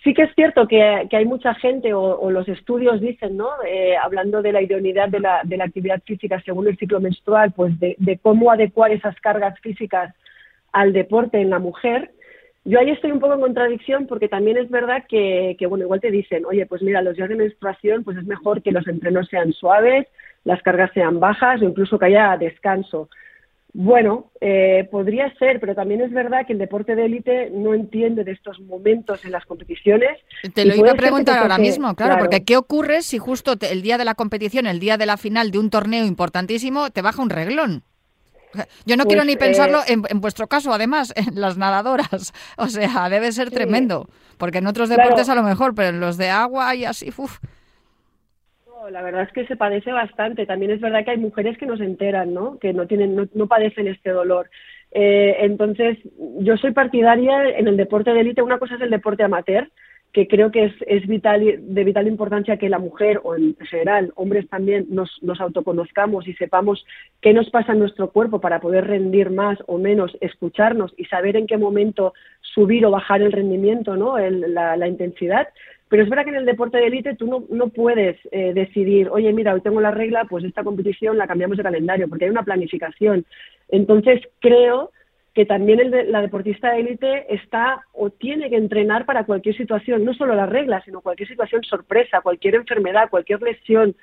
Sí 0.04 0.14
que 0.14 0.24
es 0.24 0.34
cierto 0.34 0.66
que, 0.66 0.82
hay 0.82 1.26
mucha 1.26 1.54
gente, 1.56 1.94
o, 1.94 2.32
los 2.32 2.48
estudios 2.48 3.02
dicen, 3.02 3.36
¿no? 3.36 3.50
Eh, 3.68 3.98
hablando 3.98 4.42
de 4.42 4.54
la 4.54 4.62
idoneidad 4.62 5.10
de 5.10 5.20
la, 5.20 5.42
de 5.44 5.58
la, 5.58 5.66
actividad 5.66 6.02
física 6.06 6.42
según 6.46 6.68
el 6.68 6.78
ciclo 6.78 7.02
menstrual, 7.02 7.52
pues 7.52 7.74
de, 7.80 8.20
cómo 8.22 8.50
adecuar 8.50 8.92
esas 8.92 9.20
cargas 9.20 9.60
físicas 9.60 10.16
al 10.72 10.94
deporte 10.94 11.42
en 11.42 11.50
la 11.50 11.60
mujer. 11.60 12.12
Yo 12.66 12.80
ahí 12.80 12.90
estoy 12.92 13.12
un 13.12 13.20
poco 13.20 13.34
en 13.34 13.42
contradicción 13.42 14.08
porque 14.08 14.28
también 14.28 14.58
es 14.58 14.70
verdad 14.70 15.06
que, 15.08 15.56
que, 15.58 15.66
bueno, 15.66 15.86
igual 15.86 16.02
te 16.02 16.12
dicen, 16.12 16.46
oye, 16.46 16.66
pues 16.66 16.82
mira, 16.82 17.02
los 17.02 17.16
días 17.16 17.30
de 17.30 17.36
menstruación, 17.36 18.04
pues 18.04 18.18
es 18.18 18.26
mejor 18.26 18.62
que 18.62 18.72
los 18.72 18.88
entrenos 18.88 19.28
sean 19.30 19.54
suaves, 19.54 20.08
las 20.44 20.62
cargas 20.62 20.92
sean 20.94 21.20
bajas 21.20 21.62
o 21.62 21.66
incluso 21.66 21.98
que 21.98 22.08
haya 22.08 22.38
descanso. 22.38 23.10
Bueno, 23.72 24.32
eh, 24.42 24.88
podría 24.90 25.32
ser, 25.36 25.60
pero 25.60 25.76
también 25.76 26.02
es 26.02 26.12
verdad 26.12 26.46
que 26.48 26.54
el 26.54 26.60
deporte 26.60 26.96
de 26.96 27.06
élite 27.06 27.52
no 27.52 27.76
entiende 27.76 28.24
de 28.24 28.32
estos 28.32 28.60
momentos 28.62 29.24
en 29.26 29.32
las 29.32 29.46
competiciones. 29.46 30.18
Te 30.56 30.66
lo 30.66 30.76
iba 30.76 30.92
a 30.92 30.96
preguntar 30.96 31.38
ahora 31.38 31.60
mismo, 31.60 31.94
claro, 31.96 32.18
porque 32.18 32.44
¿qué 32.44 32.58
ocurre 32.58 33.04
si 33.04 33.20
justo 33.20 33.54
el 33.62 33.82
día 33.84 34.00
de 34.00 34.06
la 34.06 34.16
competición, 34.16 34.66
el 34.66 34.80
día 34.80 34.98
de 34.98 35.06
la 35.06 35.18
final 35.18 35.52
de 35.52 35.60
un 35.60 35.70
torneo 35.70 36.06
importantísimo, 36.06 36.90
te 36.90 37.04
baja 37.04 37.22
un 37.22 37.30
reglón? 37.30 37.84
Yo 38.86 38.98
no 38.98 39.06
quiero 39.06 39.22
pues, 39.22 39.28
ni 39.28 39.36
pensarlo 39.36 39.80
eh, 39.88 39.96
en, 40.10 40.22
vuestro 40.22 40.48
caso, 40.48 40.74
además, 40.74 41.14
en 41.16 41.40
las 41.40 41.58
nadadoras. 41.58 42.34
O 42.58 42.68
sea, 42.68 43.10
debe 43.10 43.32
ser 43.32 43.52
tremendo, 43.52 44.08
porque 44.38 44.60
en 44.60 44.68
otros 44.68 44.90
deportes 44.90 45.30
a 45.30 45.36
lo 45.36 45.44
mejor, 45.44 45.76
pero 45.76 45.90
en 45.90 46.00
los 46.00 46.18
de 46.18 46.30
agua 46.30 46.76
y 46.76 46.86
así, 46.86 47.12
uff 47.16 47.40
la 48.92 49.02
verdad 49.02 49.24
es 49.24 49.32
que 49.32 49.46
se 49.46 49.56
padece 49.56 49.92
bastante. 49.92 50.46
También 50.46 50.72
es 50.72 50.82
verdad 50.82 51.04
que 51.04 51.12
hay 51.12 51.18
mujeres 51.18 51.58
que 51.58 51.66
no 51.66 51.78
se 51.78 51.84
enteran, 51.84 52.34
¿no? 52.34 52.58
Que 52.60 52.74
no 52.74 52.88
tienen, 52.88 53.30
no, 53.34 53.48
padecen 53.48 53.88
este 53.88 54.12
dolor. 54.12 54.50
Eh, 54.92 55.38
entonces, 55.42 55.98
yo 56.40 56.58
soy 56.58 56.72
partidaria 56.72 57.50
en 57.50 57.68
el 57.68 57.78
deporte 57.78 58.12
de 58.12 58.22
élite. 58.22 58.42
Una 58.42 58.60
cosa 58.60 58.76
es 58.76 58.82
el 58.82 58.90
deporte 58.90 59.24
amateur, 59.24 59.70
que 60.14 60.28
creo 60.28 60.52
que 60.52 60.66
es, 60.66 60.74
es 60.88 61.08
vital, 61.08 61.60
de 61.60 61.84
vital 61.84 62.08
importancia 62.08 62.58
que 62.58 62.70
la 62.70 62.80
mujer, 62.80 63.22
o 63.24 63.36
en 63.36 63.56
general, 63.58 64.12
hombres 64.16 64.50
también, 64.50 64.88
nos, 64.90 65.12
nos 65.22 65.40
autoconozcamos 65.40 66.28
y 66.28 66.34
sepamos 66.34 66.84
qué 67.22 67.34
nos 67.34 67.50
pasa 67.50 67.74
en 67.74 67.80
nuestro 67.80 68.10
cuerpo 68.10 68.42
para 68.42 68.60
poder 68.60 68.88
rendir 68.88 69.30
más 69.30 69.60
o 69.68 69.78
menos, 69.78 70.18
escucharnos 70.22 70.94
y 70.98 71.06
saber 71.06 71.36
en 71.36 71.46
qué 71.46 71.58
momento 71.58 72.14
subir 72.42 72.86
o 72.86 72.92
bajar 72.92 73.22
el 73.22 73.32
rendimiento, 73.32 73.96
¿no? 73.96 74.18
la, 74.18 74.76
la 74.78 74.88
intensidad. 74.88 75.48
Pero 75.90 76.04
es 76.04 76.10
verdad 76.10 76.24
que 76.24 76.30
en 76.30 76.38
el 76.38 76.46
deporte 76.46 76.78
de 76.78 76.88
élite 76.88 77.16
tú 77.16 77.28
no, 77.28 77.44
no 77.50 77.70
puedes 77.70 78.18
eh, 78.32 78.54
decidir, 78.54 79.10
oye, 79.10 79.34
mira, 79.34 79.54
hoy 79.54 79.62
tengo 79.62 79.82
la 79.82 79.92
regla, 79.92 80.26
pues 80.30 80.44
esta 80.44 80.64
competición 80.64 81.18
la 81.18 81.28
cambiamos 81.28 81.58
de 81.58 81.64
calendario, 81.64 82.08
porque 82.08 82.26
hay 82.26 82.32
una 82.32 82.44
planificación. 82.44 83.26
Entonces, 83.70 84.22
creo 84.40 84.92
que 85.34 85.46
también 85.46 85.80
el 85.80 86.12
la 86.12 86.22
deportista 86.22 86.72
de 86.72 86.80
élite 86.80 87.34
está 87.34 87.86
o 87.94 88.10
tiene 88.10 88.50
que 88.50 88.56
entrenar 88.56 89.06
para 89.06 89.26
cualquier 89.26 89.56
situación, 89.56 90.04
no 90.04 90.14
solo 90.14 90.36
la 90.36 90.46
regla, 90.46 90.82
sino 90.84 91.02
cualquier 91.02 91.30
situación 91.30 91.64
sorpresa, 91.64 92.22
cualquier 92.22 92.56
enfermedad, 92.56 93.10
cualquier 93.10 93.42
lesión, 93.42 93.96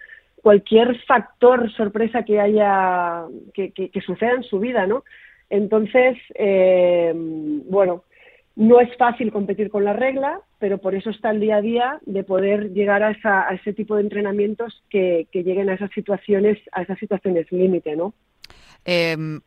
cualquier 0.43 0.97
factor 1.05 1.71
sorpresa 1.73 2.23
que 2.23 2.41
haya, 2.41 3.25
que, 3.53 3.73
que, 3.73 4.01
suceda 4.01 4.33
en 4.33 4.45
su 4.45 4.61
vida, 4.61 4.87
¿no? 4.87 5.03
Entonces, 5.51 6.17
eh, 6.35 7.13
bueno, 7.15 8.05
no 8.55 8.81
es 8.81 8.97
fácil 8.97 9.33
competir 9.33 9.71
con 9.71 9.85
la 9.85 9.93
regla, 9.93 10.41
pero 10.59 10.79
por 10.79 10.95
eso 10.95 11.11
está 11.11 11.31
el 11.31 11.41
día 11.41 11.57
a 11.57 11.61
día 11.61 11.99
de 12.07 12.23
poder 12.25 12.73
llegar 12.73 13.03
a, 13.03 13.11
esa, 13.11 13.49
a 13.49 13.55
ese 13.55 13.73
tipo 13.73 13.97
de 13.97 14.03
entrenamientos 14.03 14.83
que, 14.89 15.27
que 15.33 15.43
lleguen 15.43 15.69
a 15.69 15.75
esas 15.75 15.91
situaciones, 15.91 16.59
a 16.73 16.83
esas 16.83 16.99
situaciones 16.99 17.51
límite, 17.51 17.97
¿no? 17.97 18.15
Em, 18.89 19.41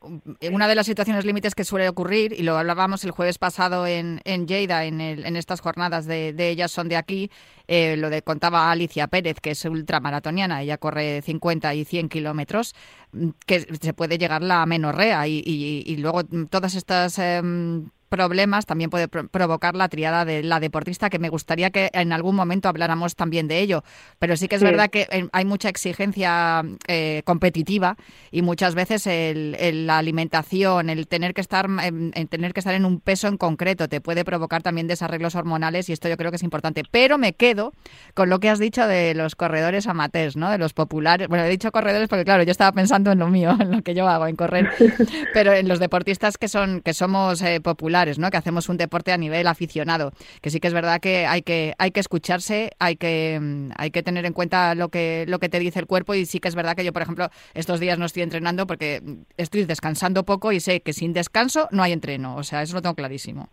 una 0.51 0.67
de 0.67 0.75
las 0.75 0.85
situaciones 0.85 1.23
límites 1.23 1.55
que 1.55 1.63
suele 1.63 1.87
ocurrir, 1.87 2.33
y 2.33 2.43
lo 2.43 2.57
hablábamos 2.57 3.05
el 3.05 3.11
jueves 3.11 3.37
pasado 3.37 3.87
en, 3.87 4.19
en 4.25 4.47
Lleida, 4.47 4.83
en, 4.83 4.99
en 4.99 5.35
estas 5.37 5.61
jornadas 5.61 6.05
de, 6.05 6.35
Ellas 6.37 6.71
son 6.71 6.89
de 6.89 6.97
aquí, 6.97 7.31
eh, 7.69 7.95
lo 7.95 8.09
de 8.09 8.21
contaba 8.21 8.69
Alicia 8.69 9.07
Pérez, 9.07 9.39
que 9.39 9.51
es 9.51 9.63
ultramaratoniana, 9.63 10.61
ella 10.61 10.77
corre 10.77 11.21
50 11.21 11.73
y 11.73 11.85
100 11.85 12.09
kilómetros, 12.09 12.75
mm, 13.13 13.29
que 13.45 13.65
se 13.79 13.93
puede 13.93 14.17
llegar 14.17 14.41
la 14.43 14.65
menorrea 14.65 15.25
y, 15.25 15.41
y, 15.45 15.95
luego 15.97 16.25
todas 16.25 16.75
estas 16.75 17.17
em, 17.17 17.89
problemas 18.09 18.65
también 18.65 18.89
puede 18.89 19.07
provocar 19.07 19.75
la 19.75 19.87
triada 19.87 20.25
de 20.25 20.43
la 20.43 20.59
deportista, 20.59 21.09
que 21.09 21.19
me 21.19 21.29
gustaría 21.29 21.69
que 21.69 21.89
en 21.93 22.11
algún 22.11 22.35
momento 22.35 22.67
habláramos 22.67 23.15
también 23.15 23.47
de 23.47 23.59
ello. 23.59 23.83
Pero 24.17 24.35
sí 24.35 24.47
que 24.47 24.55
es 24.55 24.63
verdad 24.63 24.89
que 24.89 25.07
eh, 25.11 25.29
hay 25.31 25.45
mucha 25.45 25.69
exigencia 25.69 26.63
eh, 26.87 27.21
competitiva 27.25 27.95
y 28.31 28.41
muchas 28.41 28.75
veces 28.75 29.07
el, 29.07 29.55
la 29.85 29.99
alimentación, 29.99 30.89
el 30.89 31.07
tener 31.07 31.33
que 31.33 31.41
estar 31.41 31.67
en, 31.81 32.11
tener 32.27 32.53
que 32.53 32.59
estar 32.59 32.73
en 32.73 32.85
un 32.85 32.99
peso 32.99 33.27
en 33.27 33.37
concreto, 33.37 33.87
te 33.87 34.01
puede 34.01 34.25
provocar 34.25 34.63
también 34.63 34.87
desarreglos 34.87 35.35
hormonales 35.35 35.89
y 35.89 35.93
esto 35.93 36.09
yo 36.09 36.17
creo 36.17 36.31
que 36.31 36.37
es 36.37 36.43
importante. 36.43 36.83
Pero 36.89 37.17
me 37.17 37.33
quedo 37.33 37.73
con 38.15 38.29
lo 38.29 38.39
que 38.39 38.49
has 38.49 38.59
dicho 38.59 38.87
de 38.87 39.13
los 39.13 39.35
corredores 39.35 39.87
amateurs, 39.87 40.35
¿no? 40.35 40.49
De 40.49 40.57
los 40.57 40.73
populares. 40.73 41.27
Bueno, 41.27 41.43
he 41.43 41.49
dicho 41.49 41.71
corredores 41.71 42.09
porque 42.09 42.25
claro, 42.25 42.43
yo 42.43 42.51
estaba 42.51 42.71
pensando 42.71 43.11
en 43.11 43.19
lo 43.19 43.27
mío, 43.27 43.55
en 43.59 43.71
lo 43.71 43.81
que 43.83 43.93
yo 43.93 44.07
hago, 44.07 44.27
en 44.27 44.35
correr, 44.35 44.69
pero 45.33 45.53
en 45.53 45.67
los 45.67 45.79
deportistas 45.79 46.37
que 46.37 46.47
son 46.47 46.81
que 46.81 46.93
somos 46.93 47.41
eh, 47.41 47.61
populares 47.61 47.98
¿no? 48.19 48.29
Que 48.31 48.37
hacemos 48.37 48.69
un 48.69 48.77
deporte 48.77 49.11
a 49.11 49.17
nivel 49.17 49.47
aficionado, 49.47 50.11
que 50.41 50.49
sí 50.49 50.59
que 50.59 50.67
es 50.67 50.73
verdad 50.73 50.99
que 50.99 51.25
hay 51.25 51.41
que 51.41 51.73
hay 51.77 51.91
que 51.91 51.99
escucharse, 51.99 52.71
hay 52.79 52.95
que 52.95 53.39
mm, 53.41 53.71
hay 53.77 53.91
que 53.91 54.03
tener 54.03 54.25
en 54.25 54.33
cuenta 54.33 54.75
lo 54.75 54.89
que 54.89 55.25
lo 55.27 55.39
que 55.39 55.49
te 55.49 55.59
dice 55.59 55.79
el 55.79 55.85
cuerpo 55.85 56.13
y 56.15 56.25
sí 56.25 56.39
que 56.39 56.47
es 56.47 56.55
verdad 56.55 56.75
que 56.75 56.85
yo, 56.85 56.93
por 56.93 57.01
ejemplo, 57.01 57.29
estos 57.53 57.79
días 57.79 57.99
no 57.99 58.05
estoy 58.05 58.23
entrenando 58.23 58.67
porque 58.67 59.01
estoy 59.37 59.65
descansando 59.65 60.23
poco 60.23 60.51
y 60.51 60.59
sé 60.59 60.81
que 60.81 60.93
sin 60.93 61.13
descanso 61.13 61.67
no 61.71 61.83
hay 61.83 61.91
entreno, 61.93 62.35
o 62.35 62.43
sea, 62.43 62.61
eso 62.61 62.75
lo 62.75 62.81
tengo 62.81 62.95
clarísimo. 62.95 63.49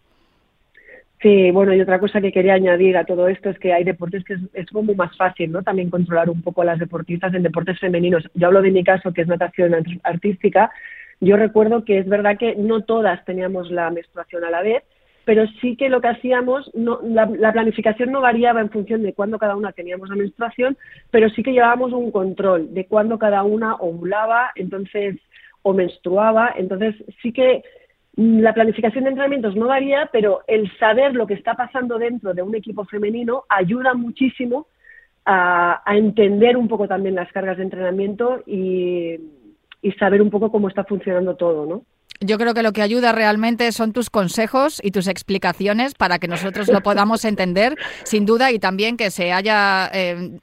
Sí, 1.22 1.50
bueno, 1.50 1.74
y 1.74 1.80
otra 1.80 1.98
cosa 1.98 2.20
que 2.20 2.30
quería 2.30 2.54
añadir 2.54 2.96
a 2.96 3.04
todo 3.04 3.28
esto 3.28 3.48
es 3.48 3.58
que 3.58 3.72
hay 3.72 3.84
deportes 3.84 4.22
que 4.24 4.36
es, 4.52 4.66
como 4.70 4.94
más 4.94 5.16
fácil, 5.16 5.50
¿no? 5.50 5.62
También 5.62 5.88
controlar 5.88 6.28
un 6.28 6.42
poco 6.42 6.60
a 6.60 6.66
las 6.66 6.78
deportistas 6.78 7.32
en 7.32 7.42
deportes 7.42 7.80
femeninos. 7.80 8.28
Yo 8.34 8.48
hablo 8.48 8.60
de 8.60 8.70
mi 8.70 8.84
caso, 8.84 9.12
que 9.12 9.22
es 9.22 9.26
natación 9.26 9.74
artística, 10.02 10.70
yo 11.20 11.37
recuerdo 11.37 11.85
que 11.85 11.99
es 11.99 12.08
verdad 12.08 12.38
que 12.38 12.56
no 12.56 12.82
todas 12.82 13.25
teníamos 13.25 13.70
la 13.70 13.90
menstruación 13.90 14.44
a 14.44 14.50
la 14.50 14.62
vez, 14.62 14.82
pero 15.25 15.44
sí 15.61 15.76
que 15.76 15.88
lo 15.88 16.00
que 16.00 16.08
hacíamos, 16.08 16.70
no, 16.75 17.00
la, 17.02 17.52
planificación 17.52 18.12
no 18.12 18.20
variaba 18.20 18.61
en 18.61 18.70
función 18.70 19.02
de 19.02 19.12
cuándo 19.12 19.38
cada 19.38 19.56
una 19.56 19.73
teníamos 19.73 20.08
la 20.08 20.14
menstruación, 20.14 20.76
pero 21.11 21.28
sí 21.30 21.42
que 21.42 21.52
llevábamos 21.52 21.92
un 21.92 22.12
control 22.12 22.73
de 22.73 22.87
cuándo 22.87 23.18
cada 23.18 23.42
una 23.42 23.75
ovulaba, 23.75 24.52
entonces, 24.54 25.16
o 25.62 25.73
menstruaba, 25.73 26.54
entonces 26.56 26.94
sí 27.23 27.32
que 27.32 27.64
la 28.14 28.54
planificación 28.54 29.04
de 29.04 29.11
entrenamientos 29.11 29.56
no 29.56 29.66
varía, 29.66 30.08
pero 30.12 30.42
el 30.46 30.70
saber 30.78 31.14
lo 31.14 31.26
que 31.26 31.35
está 31.35 31.54
pasando 31.54 31.99
dentro 31.99 32.32
de 32.32 32.42
un 32.42 32.54
equipo 32.54 32.85
femenino 32.85 33.44
ayuda 33.49 33.94
muchísimo 33.94 34.68
a 35.28 35.82
entender 35.88 36.56
un 36.56 36.68
poco 36.68 36.87
también 36.87 37.16
las 37.16 37.32
cargas 37.32 37.56
de 37.56 37.64
entrenamiento 37.64 38.44
y, 38.46 39.18
y 39.86 39.92
saber 39.92 40.20
un 40.20 40.30
poco 40.30 40.50
cómo 40.50 40.66
está 40.68 40.82
funcionando 40.82 41.36
todo, 41.36 41.64
¿no? 41.64 41.84
Yo 42.20 42.38
creo 42.38 42.54
que 42.54 42.62
lo 42.62 42.72
que 42.72 42.80
ayuda 42.80 43.12
realmente 43.12 43.70
son 43.72 43.92
tus 43.92 44.08
consejos 44.08 44.80
y 44.82 44.90
tus 44.90 45.06
explicaciones 45.06 45.94
para 45.94 46.18
que 46.18 46.28
nosotros 46.28 46.68
lo 46.68 46.80
podamos 46.80 47.26
entender, 47.26 47.76
sin 48.04 48.24
duda, 48.24 48.50
y 48.52 48.58
también 48.58 48.96
que 48.96 49.10
se 49.10 49.32
haya 49.32 49.90
eh, 49.92 50.38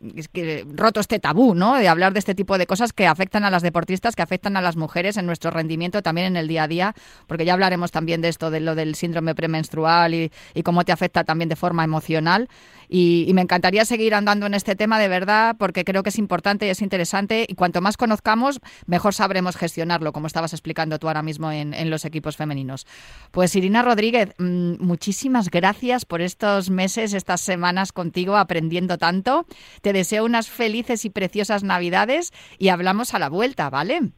roto 0.68 1.00
este 1.00 1.18
tabú, 1.18 1.56
¿no? 1.56 1.76
De 1.76 1.88
hablar 1.88 2.14
de 2.14 2.20
este 2.20 2.36
tipo 2.36 2.60
de 2.60 2.68
cosas 2.68 2.94
que 2.94 3.08
afectan 3.08 3.44
a 3.44 3.50
las 3.50 3.64
deportistas, 3.64 4.16
que 4.16 4.22
afectan 4.22 4.56
a 4.56 4.62
las 4.62 4.78
mujeres 4.78 5.18
en 5.18 5.26
nuestro 5.26 5.50
rendimiento 5.50 6.04
también 6.04 6.28
en 6.28 6.38
el 6.38 6.48
día 6.48 6.64
a 6.64 6.68
día, 6.68 6.94
porque 7.26 7.44
ya 7.44 7.54
hablaremos 7.54 7.92
también 7.92 8.22
de 8.22 8.30
esto, 8.30 8.52
de 8.52 8.60
lo 8.60 8.76
del 8.76 8.94
síndrome 8.94 9.34
premenstrual 9.34 10.14
y, 10.14 10.32
y 10.54 10.62
cómo 10.62 10.86
te 10.86 10.92
afecta 10.92 11.24
también 11.24 11.50
de 11.50 11.56
forma 11.56 11.84
emocional. 11.84 12.50
Y, 12.90 13.32
me 13.34 13.42
encantaría 13.42 13.84
seguir 13.86 14.14
andando 14.14 14.46
en 14.46 14.54
este 14.54 14.76
tema 14.76 15.00
de 15.00 15.08
verdad, 15.08 15.56
porque 15.58 15.84
creo 15.84 16.04
que 16.04 16.10
es 16.10 16.20
importante 16.20 16.68
y 16.68 16.70
es 16.70 16.82
interesante. 16.82 17.46
Y 17.48 17.56
cuanto 17.56 17.82
más 17.82 17.98
conozcamos, 17.98 18.60
mejor 18.86 19.14
sabremos 19.14 19.56
gestionarlo, 19.56 20.14
como 20.14 20.28
estabas 20.28 20.54
explicando 20.54 21.00
tú 21.00 21.08
ahora 21.08 21.24
mismo 21.24 21.52
en, 21.52 21.74
en 21.74 21.90
los 21.90 22.06
equipos 22.06 22.38
femeninos. 22.38 22.86
Pues 23.32 23.56
Irina 23.56 23.82
Rodríguez, 23.82 24.34
mm, 24.38 24.76
muchísimas 24.80 25.50
gracias 25.50 26.06
por 26.06 26.22
estos 26.22 26.70
meses, 26.70 27.14
estas 27.14 27.42
semanas 27.42 27.92
contigo 27.92 28.38
aprendiendo 28.38 28.98
tanto. 28.98 29.46
Te 29.82 29.94
deseo 29.94 30.26
unas 30.26 30.50
felices 30.50 31.06
y 31.06 31.10
preciosas 31.10 31.64
Navidades 31.64 32.32
y 32.58 32.70
hablamos 32.70 33.14
a 33.14 33.20
la 33.20 33.30
vuelta, 33.30 33.70
¿vale? 33.70 34.12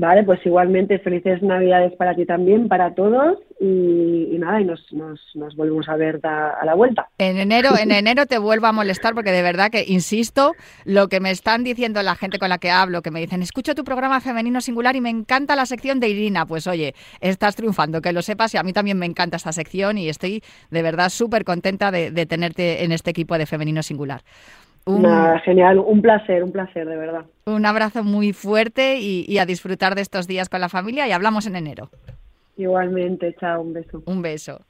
Vale, 0.00 0.24
pues 0.24 0.40
igualmente 0.46 0.98
felices 0.98 1.42
Navidades 1.42 1.92
para 1.92 2.14
ti 2.14 2.24
también, 2.24 2.68
para 2.68 2.94
todos 2.94 3.36
y, 3.60 4.34
nada, 4.38 4.58
y 4.58 4.64
nos, 4.64 4.80
nos, 4.94 5.20
nos, 5.34 5.54
volvemos 5.54 5.90
a 5.90 5.96
ver 5.96 6.20
a 6.24 6.64
la 6.64 6.74
vuelta. 6.74 7.10
En 7.18 7.36
enero, 7.36 7.76
en 7.78 7.92
enero 7.92 8.24
te 8.24 8.38
vuelvo 8.38 8.66
a 8.66 8.72
molestar 8.72 9.12
porque 9.12 9.30
de 9.30 9.42
verdad 9.42 9.70
que, 9.70 9.84
insisto, 9.86 10.54
lo 10.86 11.08
que 11.08 11.20
me 11.20 11.30
están 11.30 11.64
diciendo 11.64 12.02
la 12.02 12.14
gente 12.14 12.38
con 12.38 12.48
la 12.48 12.56
que 12.56 12.70
hablo, 12.70 13.02
que 13.02 13.10
me 13.10 13.20
dicen, 13.20 13.42
escucho 13.42 13.74
tu 13.74 13.84
programa 13.84 14.22
femenino 14.22 14.62
singular 14.62 14.96
y 14.96 15.02
me 15.02 15.10
encanta 15.10 15.54
la 15.54 15.66
sección 15.66 16.00
de 16.00 16.08
Irina, 16.08 16.46
pues 16.46 16.66
oye, 16.66 16.94
estás 17.20 17.54
triunfando, 17.54 18.00
que 18.00 18.14
lo 18.14 18.22
sepas 18.22 18.54
y 18.54 18.56
a 18.56 18.62
mí 18.62 18.72
también 18.72 18.98
me 18.98 19.04
encanta 19.04 19.36
esta 19.36 19.52
sección 19.52 19.98
y 19.98 20.08
estoy 20.08 20.42
de 20.70 20.80
verdad 20.80 21.10
súper 21.10 21.44
contenta 21.44 21.90
de, 21.90 22.10
de 22.10 22.24
tenerte 22.24 22.84
en 22.84 22.92
este 22.92 23.10
equipo 23.10 23.36
de 23.36 23.44
femenino 23.44 23.82
singular. 23.82 24.22
Genial, 25.44 25.78
un 25.78 26.02
placer, 26.02 26.42
un 26.42 26.52
placer, 26.52 26.86
de 26.86 26.96
verdad. 26.96 27.24
Un 27.46 27.66
abrazo 27.66 28.04
muy 28.04 28.32
fuerte 28.32 28.98
y, 28.98 29.38
a 29.38 29.46
disfrutar 29.46 29.94
de 29.94 30.02
estos 30.02 30.26
días 30.26 30.48
con 30.48 30.60
la 30.60 30.68
familia 30.68 31.06
y 31.06 31.12
hablamos 31.12 31.46
en 31.46 31.56
enero. 31.56 31.90
Igualmente, 32.56 33.34
chao, 33.38 33.62
un 33.62 33.72
beso. 33.72 34.02
Un 34.06 34.22
beso. 34.22 34.60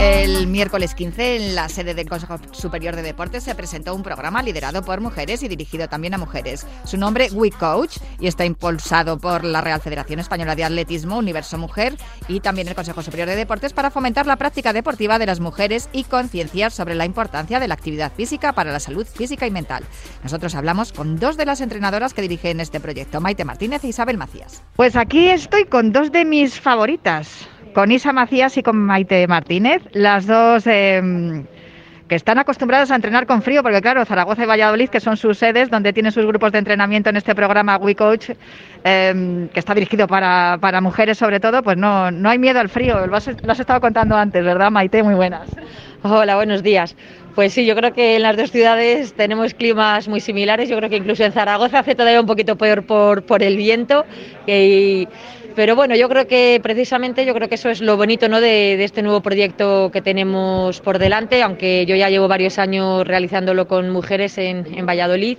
El 0.00 0.46
miércoles 0.46 0.94
15, 0.94 1.36
en 1.36 1.54
la 1.56 1.68
sede 1.68 1.94
del 1.94 2.08
Consejo 2.08 2.38
Superior 2.52 2.94
de 2.94 3.02
Deportes, 3.02 3.42
se 3.42 3.54
presentó 3.56 3.94
un 3.94 4.04
programa 4.04 4.42
liderado 4.42 4.82
por 4.82 5.00
mujeres 5.00 5.42
y 5.42 5.48
dirigido 5.48 5.88
también 5.88 6.14
a 6.14 6.18
mujeres. 6.18 6.64
Su 6.84 6.96
nombre, 6.96 7.28
We 7.32 7.50
Coach, 7.50 7.98
y 8.20 8.28
está 8.28 8.44
impulsado 8.44 9.18
por 9.18 9.42
la 9.44 9.60
Real 9.60 9.80
Federación 9.80 10.20
Española 10.20 10.54
de 10.54 10.62
Atletismo, 10.62 11.18
Universo 11.18 11.58
Mujer 11.58 11.96
y 12.28 12.38
también 12.40 12.68
el 12.68 12.76
Consejo 12.76 13.02
Superior 13.02 13.28
de 13.28 13.36
Deportes 13.36 13.72
para 13.72 13.90
fomentar 13.90 14.26
la 14.26 14.36
práctica 14.36 14.72
deportiva 14.72 15.18
de 15.18 15.26
las 15.26 15.40
mujeres 15.40 15.88
y 15.92 16.04
concienciar 16.04 16.70
sobre 16.70 16.94
la 16.94 17.04
importancia 17.04 17.58
de 17.58 17.66
la 17.66 17.74
actividad 17.74 18.12
física 18.12 18.52
para 18.52 18.72
la 18.72 18.80
salud 18.80 19.06
física 19.06 19.46
y 19.46 19.50
mental. 19.50 19.84
Nosotros 20.22 20.54
hablamos 20.54 20.92
con 20.92 21.18
dos 21.18 21.36
de 21.36 21.46
las 21.46 21.60
entrenadoras 21.60 22.14
que 22.14 22.22
dirigen 22.22 22.60
este 22.60 22.78
proyecto, 22.78 23.20
Maite 23.20 23.44
Martínez 23.44 23.82
e 23.82 23.88
Isabel 23.88 24.18
Macías. 24.18 24.62
Pues 24.76 24.94
aquí 24.94 25.28
estoy 25.28 25.64
con 25.64 25.92
dos 25.92 26.12
de 26.12 26.24
mis 26.24 26.60
favoritas 26.60 27.48
con 27.78 27.92
Isa 27.92 28.12
Macías 28.12 28.56
y 28.56 28.64
con 28.64 28.76
Maite 28.76 29.28
Martínez, 29.28 29.80
las 29.92 30.26
dos 30.26 30.66
em, 30.66 31.44
que 32.08 32.16
están 32.16 32.36
acostumbradas 32.36 32.90
a 32.90 32.96
entrenar 32.96 33.24
con 33.24 33.40
frío, 33.40 33.62
porque 33.62 33.80
claro, 33.80 34.04
Zaragoza 34.04 34.42
y 34.42 34.46
Valladolid, 34.46 34.88
que 34.88 34.98
son 34.98 35.16
sus 35.16 35.38
sedes, 35.38 35.70
donde 35.70 35.92
tienen 35.92 36.10
sus 36.10 36.26
grupos 36.26 36.50
de 36.50 36.58
entrenamiento 36.58 37.08
en 37.08 37.16
este 37.16 37.36
programa 37.36 37.76
WeCoach, 37.76 38.30
em, 38.82 39.46
que 39.50 39.60
está 39.60 39.74
dirigido 39.74 40.08
para, 40.08 40.58
para, 40.60 40.80
mujeres 40.80 41.18
sobre 41.18 41.38
todo, 41.38 41.62
pues 41.62 41.76
no, 41.76 42.10
no 42.10 42.28
hay 42.28 42.40
miedo 42.40 42.58
al 42.58 42.68
frío. 42.68 43.06
Lo 43.06 43.16
has, 43.16 43.28
estado 43.28 43.80
contando 43.80 44.16
antes, 44.16 44.44
¿verdad, 44.44 44.72
Maite? 44.72 45.04
Muy 45.04 45.14
buenas. 45.14 45.48
Hola, 46.02 46.34
buenos 46.34 46.64
días. 46.64 46.96
Pues 47.36 47.52
sí, 47.52 47.64
yo 47.64 47.76
creo 47.76 47.92
que 47.92 48.16
en 48.16 48.22
las 48.22 48.36
dos 48.36 48.50
ciudades 48.50 49.14
tenemos 49.14 49.54
climas 49.54 50.08
muy 50.08 50.18
similares. 50.18 50.68
Yo 50.68 50.76
creo 50.78 50.90
que 50.90 50.96
incluso 50.96 51.22
en 51.22 51.30
Zaragoza 51.30 51.78
hace 51.78 51.94
todavía 51.94 52.20
un 52.20 52.26
poquito 52.26 52.56
peor 52.56 52.84
por, 52.84 53.22
por 53.22 53.44
el 53.44 53.56
viento. 53.56 54.04
Pero 55.58 55.74
bueno, 55.74 55.96
yo 55.96 56.08
creo 56.08 56.28
que 56.28 56.60
precisamente 56.62 57.26
yo 57.26 57.34
creo 57.34 57.48
que 57.48 57.56
eso 57.56 57.68
es 57.68 57.80
lo 57.80 57.96
bonito 57.96 58.28
¿no? 58.28 58.40
de, 58.40 58.80
este 58.84 59.02
nuevo 59.02 59.22
proyecto 59.22 59.90
que 59.92 60.00
tenemos 60.00 60.80
por 60.80 61.00
delante, 61.00 61.42
aunque 61.42 61.84
yo 61.84 61.96
ya 61.96 62.08
llevo 62.08 62.28
varios 62.28 62.60
años 62.60 63.04
realizándolo 63.04 63.66
con 63.66 63.90
mujeres 63.90 64.38
en, 64.38 64.64
en 64.72 64.86
Valladolid. 64.86 65.36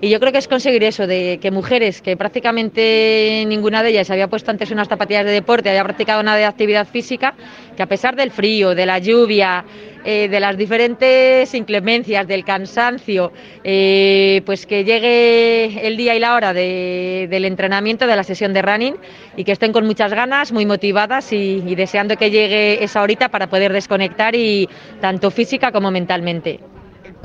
Y 0.00 0.08
yo 0.08 0.20
creo 0.20 0.30
que 0.30 0.38
es 0.38 0.46
conseguir 0.46 0.84
eso, 0.84 1.08
de 1.08 1.40
que 1.42 1.50
mujeres 1.50 2.00
que 2.00 2.16
prácticamente 2.16 3.42
ninguna 3.48 3.82
de 3.82 3.88
ellas 3.90 4.08
había 4.10 4.28
puesto 4.28 4.52
antes 4.52 4.70
unas 4.70 4.86
zapatillas 4.86 5.24
de 5.24 5.32
deporte, 5.32 5.68
había 5.68 5.82
practicado 5.82 6.22
nada 6.22 6.36
de 6.36 6.44
actividad 6.44 6.86
física, 6.86 7.34
que 7.76 7.82
a 7.82 7.86
pesar 7.86 8.14
del 8.14 8.30
frío, 8.30 8.72
de 8.72 8.86
la 8.86 9.00
lluvia, 9.00 9.64
eh, 10.06 10.28
de 10.28 10.38
las 10.40 10.56
diferentes 10.56 11.52
inclemencias, 11.52 12.28
del 12.28 12.44
cansancio, 12.44 13.32
eh, 13.64 14.40
pues 14.46 14.64
que 14.64 14.84
llegue 14.84 15.86
el 15.86 15.96
día 15.96 16.14
y 16.14 16.20
la 16.20 16.34
hora 16.34 16.54
del 16.54 17.44
entrenamiento, 17.44 18.06
de 18.06 18.14
la 18.14 18.22
sesión 18.22 18.52
de 18.52 18.62
running 18.62 18.94
y 19.36 19.42
que 19.42 19.50
estén 19.50 19.72
con 19.72 19.84
muchas 19.84 20.14
ganas, 20.14 20.52
muy 20.52 20.64
motivadas 20.64 21.32
y, 21.32 21.62
y 21.66 21.74
deseando 21.74 22.16
que 22.16 22.30
llegue 22.30 22.84
esa 22.84 23.02
horita 23.02 23.28
para 23.28 23.48
poder 23.48 23.72
desconectar 23.72 24.36
y 24.36 24.68
tanto 25.00 25.32
física 25.32 25.72
como 25.72 25.90
mentalmente. 25.90 26.60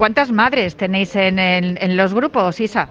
¿Cuántas 0.01 0.31
madres 0.31 0.75
tenéis 0.75 1.15
en, 1.15 1.95
los 1.95 2.13
grupos, 2.13 2.59
Isa? 2.59 2.89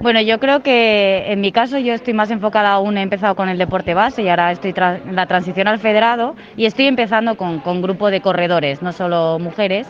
Bueno, 0.00 0.22
yo 0.22 0.40
creo 0.40 0.62
que 0.62 1.30
en 1.30 1.42
mi 1.42 1.52
caso 1.52 1.76
yo 1.76 1.92
estoy 1.92 2.14
más 2.14 2.30
enfocada 2.30 2.72
aún, 2.72 2.96
he 2.96 3.02
empezado 3.02 3.34
con 3.34 3.50
el 3.50 3.58
deporte 3.58 3.92
base 3.92 4.22
y 4.22 4.30
ahora 4.30 4.50
estoy 4.50 4.72
en 4.74 5.14
la 5.14 5.26
transición 5.26 5.68
al 5.68 5.78
federado 5.78 6.34
y 6.56 6.64
estoy 6.64 6.86
empezando 6.86 7.36
con, 7.36 7.60
con 7.60 7.82
grupo 7.82 8.10
de 8.10 8.22
corredores, 8.22 8.80
no 8.80 8.92
solo 8.92 9.38
mujeres. 9.38 9.86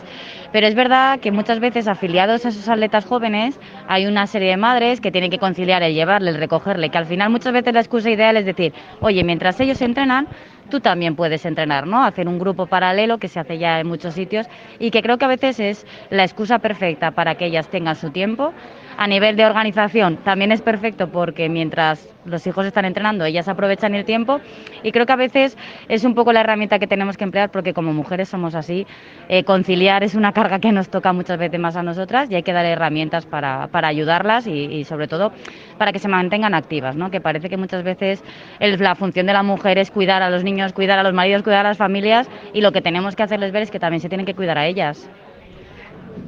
Pero 0.51 0.67
es 0.67 0.75
verdad 0.75 1.21
que 1.21 1.31
muchas 1.31 1.61
veces 1.61 1.87
afiliados 1.87 2.45
a 2.45 2.49
esos 2.49 2.67
atletas 2.67 3.05
jóvenes 3.05 3.57
hay 3.87 4.05
una 4.05 4.27
serie 4.27 4.49
de 4.49 4.57
madres 4.57 4.99
que 4.99 5.11
tienen 5.11 5.31
que 5.31 5.37
conciliar 5.37 5.81
el 5.81 5.93
llevarle, 5.93 6.31
el 6.31 6.35
recogerle, 6.35 6.89
que 6.89 6.97
al 6.97 7.05
final 7.05 7.29
muchas 7.29 7.53
veces 7.53 7.73
la 7.73 7.79
excusa 7.79 8.09
ideal 8.09 8.35
es 8.35 8.45
decir, 8.45 8.73
oye, 8.99 9.23
mientras 9.23 9.61
ellos 9.61 9.81
entrenan, 9.81 10.27
tú 10.69 10.81
también 10.81 11.15
puedes 11.15 11.45
entrenar, 11.45 11.87
¿no? 11.87 12.03
Hacer 12.03 12.27
un 12.27 12.37
grupo 12.37 12.65
paralelo 12.65 13.17
que 13.17 13.29
se 13.29 13.39
hace 13.39 13.57
ya 13.57 13.79
en 13.79 13.87
muchos 13.87 14.13
sitios 14.13 14.47
y 14.77 14.91
que 14.91 15.01
creo 15.01 15.17
que 15.17 15.25
a 15.25 15.29
veces 15.29 15.59
es 15.61 15.85
la 16.09 16.23
excusa 16.23 16.59
perfecta 16.59 17.11
para 17.11 17.35
que 17.35 17.45
ellas 17.45 17.69
tengan 17.69 17.95
su 17.95 18.09
tiempo 18.09 18.53
a 18.97 19.07
nivel 19.07 19.35
de 19.35 19.45
organización 19.45 20.17
también 20.17 20.51
es 20.51 20.61
perfecto 20.61 21.09
porque 21.09 21.49
mientras 21.49 22.07
los 22.25 22.45
hijos 22.45 22.65
están 22.65 22.85
entrenando, 22.85 23.25
ellas 23.25 23.47
aprovechan 23.47 23.95
el 23.95 24.05
tiempo 24.05 24.39
y 24.83 24.91
creo 24.91 25.05
que 25.05 25.13
a 25.13 25.17
veces 25.17 25.57
es 25.87 26.03
un 26.03 26.13
poco 26.13 26.33
la 26.33 26.41
herramienta 26.41 26.79
que 26.79 26.87
tenemos 26.87 27.17
que 27.17 27.23
emplear 27.23 27.51
porque 27.51 27.73
como 27.73 27.93
mujeres 27.93 28.29
somos 28.29 28.55
así, 28.55 28.85
eh, 29.29 29.43
conciliar 29.43 30.03
es 30.03 30.15
una 30.15 30.31
carga 30.31 30.59
que 30.59 30.71
nos 30.71 30.89
toca 30.89 31.13
muchas 31.13 31.37
veces 31.37 31.59
más 31.59 31.75
a 31.75 31.83
nosotras 31.83 32.29
y 32.29 32.35
hay 32.35 32.43
que 32.43 32.53
dar 32.53 32.65
herramientas 32.65 33.25
para, 33.25 33.67
para 33.67 33.87
ayudarlas 33.87 34.47
y, 34.47 34.83
sobre 34.85 35.07
todo 35.07 35.31
para 35.77 35.91
que 35.91 35.99
se 35.99 36.07
mantengan 36.07 36.53
activas, 36.53 36.95
¿no? 36.95 37.09
que 37.09 37.21
parece 37.21 37.49
que 37.49 37.57
muchas 37.57 37.83
veces 37.83 38.23
la 38.59 38.95
función 38.95 39.25
de 39.25 39.33
la 39.33 39.43
mujer 39.43 39.77
es 39.77 39.91
cuidar 39.91 40.21
a 40.21 40.29
los 40.29 40.43
niños, 40.43 40.73
cuidar 40.73 40.99
a 40.99 41.03
los 41.03 41.13
maridos, 41.13 41.43
cuidar 41.43 41.65
a 41.65 41.69
las 41.69 41.77
familias 41.77 42.29
y 42.53 42.61
lo 42.61 42.71
que 42.71 42.81
tenemos 42.81 43.15
que 43.15 43.23
hacerles 43.23 43.51
ver 43.51 43.63
es 43.63 43.71
que 43.71 43.79
también 43.79 44.01
se 44.01 44.09
tienen 44.09 44.25
que 44.25 44.35
cuidar 44.35 44.57
a 44.57 44.65
ellas. 44.67 45.09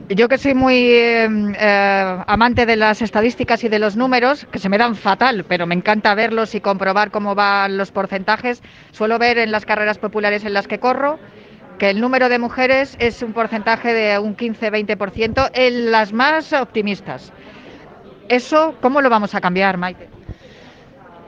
Yo 0.09 0.27
que 0.27 0.37
soy 0.37 0.53
muy 0.53 0.91
em, 0.91 1.53
eh, 1.57 2.23
amante 2.27 2.65
de 2.65 2.75
las 2.75 3.01
estadísticas 3.01 3.63
y 3.63 3.69
de 3.69 3.79
los 3.79 3.95
números, 3.95 4.45
que 4.51 4.59
se 4.59 4.67
me 4.67 4.77
dan 4.77 4.95
fatal, 4.95 5.45
pero 5.47 5.65
me 5.65 5.75
encanta 5.75 6.13
verlos 6.13 6.55
y 6.55 6.61
comprobar 6.61 7.09
cómo 7.09 7.35
van 7.35 7.77
los 7.77 7.91
porcentajes, 7.91 8.61
suelo 8.91 9.17
ver 9.17 9.37
en 9.37 9.51
las 9.51 9.65
carreras 9.65 9.97
populares 9.97 10.43
en 10.43 10.53
las 10.53 10.67
que 10.67 10.79
corro 10.79 11.19
que 11.79 11.89
el 11.89 12.01
número 12.01 12.29
de 12.29 12.37
mujeres 12.37 12.95
es 12.99 13.23
un 13.23 13.33
porcentaje 13.33 13.93
de 13.93 14.19
un 14.19 14.35
15-20% 14.35 15.49
en 15.53 15.91
las 15.91 16.13
más 16.13 16.53
optimistas. 16.53 17.31
¿Eso 18.29 18.75
cómo 18.81 19.01
lo 19.01 19.09
vamos 19.09 19.33
a 19.35 19.41
cambiar, 19.41 19.77
Maite? 19.77 20.12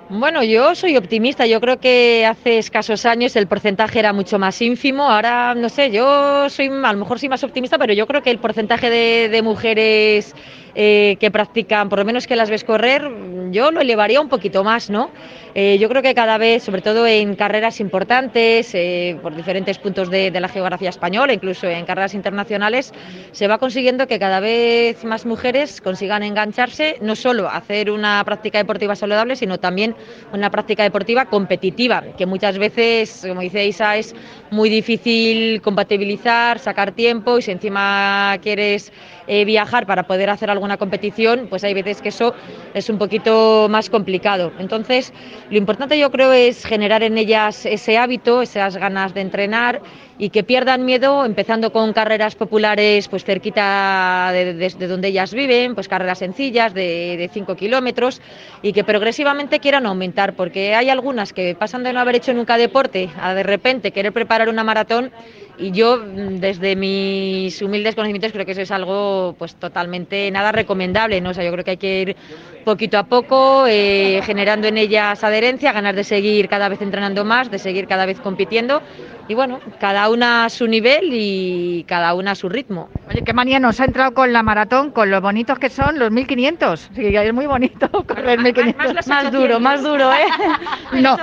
Bueno, 0.08 0.44
yo 0.44 0.76
soy 0.76 0.98
optimista. 0.98 1.48
Yo 1.48 1.60
creo 1.60 1.80
que 1.80 2.28
hace 2.28 2.60
escasos 2.60 3.08
años 3.08 3.36
el 3.36 3.48
porcentaje 3.48 3.98
era 3.98 4.14
mucho 4.14 4.38
más 4.38 4.62
ínfimo. 4.62 5.10
Ahora, 5.10 5.56
no 5.56 5.68
sé, 5.68 5.90
yo 5.90 6.48
soy, 6.50 6.68
a 6.68 6.94
lo 6.94 7.00
mejor 7.00 7.20
soy 7.20 7.28
más 7.30 7.44
optimista, 7.44 7.80
pero 7.80 7.92
yo 7.92 8.06
creo 8.06 8.22
que 8.22 8.30
el 8.30 8.38
porcentaje 8.38 8.92
de, 8.92 9.30
de 9.30 9.42
mujeres 9.42 10.36
eh, 10.76 11.16
que 11.20 11.32
practican, 11.32 11.88
por 11.88 12.00
lo 12.00 12.06
menos 12.06 12.28
que 12.28 12.36
las 12.36 12.50
ves 12.50 12.64
correr, 12.64 13.10
yo 13.52 13.72
lo 13.72 13.80
elevaría 13.80 14.20
un 14.20 14.28
poquito 14.28 14.64
más, 14.64 14.90
¿no? 14.90 15.10
Eh, 15.58 15.78
yo 15.80 15.88
creo 15.88 16.02
que 16.02 16.14
cada 16.14 16.38
vez, 16.38 16.64
sobre 16.64 16.82
todo 16.82 17.08
en 17.08 17.36
carreras 17.36 17.80
importantes, 17.80 18.76
eh, 18.76 19.18
por 19.22 19.34
diferentes 19.34 19.78
puntos 19.78 20.10
de, 20.10 20.30
la 20.32 20.50
geografía 20.50 20.90
española, 20.90 21.32
incluso 21.32 21.66
en 21.68 21.86
carreras 21.86 22.14
internacionales, 22.14 22.92
se 23.32 23.48
va 23.48 23.58
consiguiendo 23.58 24.06
que 24.06 24.20
cada 24.20 24.42
vez 24.42 25.06
más 25.06 25.26
mujeres 25.26 25.80
consigan 25.80 26.24
engancharse, 26.24 26.98
no 27.00 27.16
solo 27.16 27.48
hacer 27.48 27.90
una 27.90 28.22
práctica 28.26 28.58
deportiva 28.58 28.98
saludable, 28.98 29.38
sino 29.38 29.58
también 29.58 29.96
una 30.34 30.50
práctica 30.50 30.84
deportiva 30.84 31.28
competitiva, 31.28 32.04
que 32.18 32.26
muchas 32.26 32.58
veces, 32.58 33.24
como 33.26 33.40
dice 33.40 33.66
Isa, 33.66 33.96
es 33.96 34.14
muy 34.52 34.70
difícil 34.70 35.62
compatibilizar, 35.62 36.60
sacar 36.60 36.92
tiempo 36.92 37.38
y 37.38 37.42
si 37.44 37.52
encima 37.52 38.38
quieres 38.42 38.92
viajar 39.28 39.86
para 39.86 40.04
poder 40.04 40.30
hacer 40.30 40.50
algo 40.50 40.66
una 40.66 40.78
competición, 40.78 41.48
pues 41.50 41.64
hay 41.64 41.74
veces 41.74 42.02
que 42.02 42.10
eso 42.10 42.34
es 42.74 42.90
un 42.90 42.98
poquito 42.98 43.68
más 43.70 43.90
complicado. 43.90 44.52
Entonces, 44.60 45.14
lo 45.50 45.58
importante 45.58 45.98
yo 45.98 46.12
creo 46.12 46.32
es 46.32 46.66
generar 46.66 47.04
en 47.04 47.18
ellas 47.18 47.66
ese 47.66 47.98
hábito, 47.98 48.42
esas 48.42 48.78
ganas 48.78 49.14
de 49.14 49.22
entrenar 49.22 49.82
y 50.18 50.30
que 50.30 50.44
pierdan 50.44 50.86
miedo, 50.86 51.26
empezando 51.26 51.74
con 51.74 51.92
carreras 51.92 52.36
populares 52.36 53.08
pues 53.08 53.26
cerquita 53.26 54.30
de, 54.32 54.70
donde 54.88 55.10
ellas 55.10 55.34
viven, 55.34 55.76
pues 55.76 55.88
carreras 55.88 56.20
sencillas 56.20 56.74
de 56.74 57.30
5 57.34 57.56
kilómetros 57.56 58.22
y 58.62 58.74
que 58.74 58.84
progresivamente 58.84 59.60
quieran 59.60 59.86
aumentar, 59.86 60.34
porque 60.34 60.74
hay 60.76 60.90
algunas 60.90 61.34
que 61.34 61.56
pasan 61.56 61.84
de 61.84 61.94
no 61.94 62.00
haber 62.00 62.16
hecho 62.16 62.34
nunca 62.34 62.58
deporte 62.58 63.10
a 63.22 63.34
de 63.34 63.44
repente 63.44 63.92
querer 63.92 64.14
preparar 64.14 64.50
una 64.50 64.64
maratón 64.64 65.12
y 65.58 65.72
yo 65.72 65.98
mm, 65.98 66.38
desde 66.38 66.76
mis 66.76 67.62
humildes 67.62 67.96
conocimientos 67.96 68.32
creo 68.32 68.46
que 68.46 68.52
eso 68.52 68.62
es 68.62 68.72
algo 68.72 69.36
pues 69.38 69.56
totalmente 69.56 70.30
nada 70.32 70.52
recomendable 70.52 71.22
no 71.22 71.32
o 71.32 71.34
sea 71.34 71.44
yo 71.44 71.52
creo 71.52 71.64
que 71.64 71.72
hay 71.72 71.78
que 71.78 72.02
ir 72.02 72.16
poquito 72.64 72.98
a 72.98 73.04
poco 73.04 73.66
eh, 73.68 74.22
generando 74.24 74.68
en 74.68 74.78
ellas 74.78 75.24
adherencia 75.24 75.72
ganas 75.72 75.96
de 75.96 76.04
seguir 76.04 76.50
cada 76.50 76.70
vez 76.70 76.82
entrenando 76.82 77.24
más 77.26 77.52
de 77.52 77.60
seguir 77.60 77.88
cada 77.88 78.06
vez 78.06 78.20
compitiendo 78.20 78.82
y 79.28 79.34
bueno, 79.34 79.60
cada 79.80 80.10
una 80.10 80.46
a 80.46 80.50
su 80.50 80.68
nivel 80.68 81.10
y 81.12 81.84
cada 81.88 82.14
una 82.14 82.32
a 82.32 82.36
su 82.36 82.48
ritmo. 82.48 82.90
Oye, 83.10 83.24
qué 83.24 83.34
manía 83.34 83.60
nos 83.60 83.80
ha 83.80 83.86
entrado 83.86 84.14
con 84.14 84.32
la 84.32 84.44
maratón, 84.44 84.92
con 84.92 85.10
lo 85.10 85.20
bonitos 85.20 85.58
que 85.58 85.70
son 85.70 85.98
los 85.98 86.12
1500. 86.12 86.92
Sí, 86.94 87.16
es 87.16 87.34
muy 87.34 87.48
bonito 87.48 87.90
correr 88.08 88.40
1500. 88.40 89.08
Más, 89.08 89.32
duro, 89.32 89.60
más 89.60 89.82
duro, 89.82 90.12
¿eh? 90.14 90.28
no, 91.02 91.18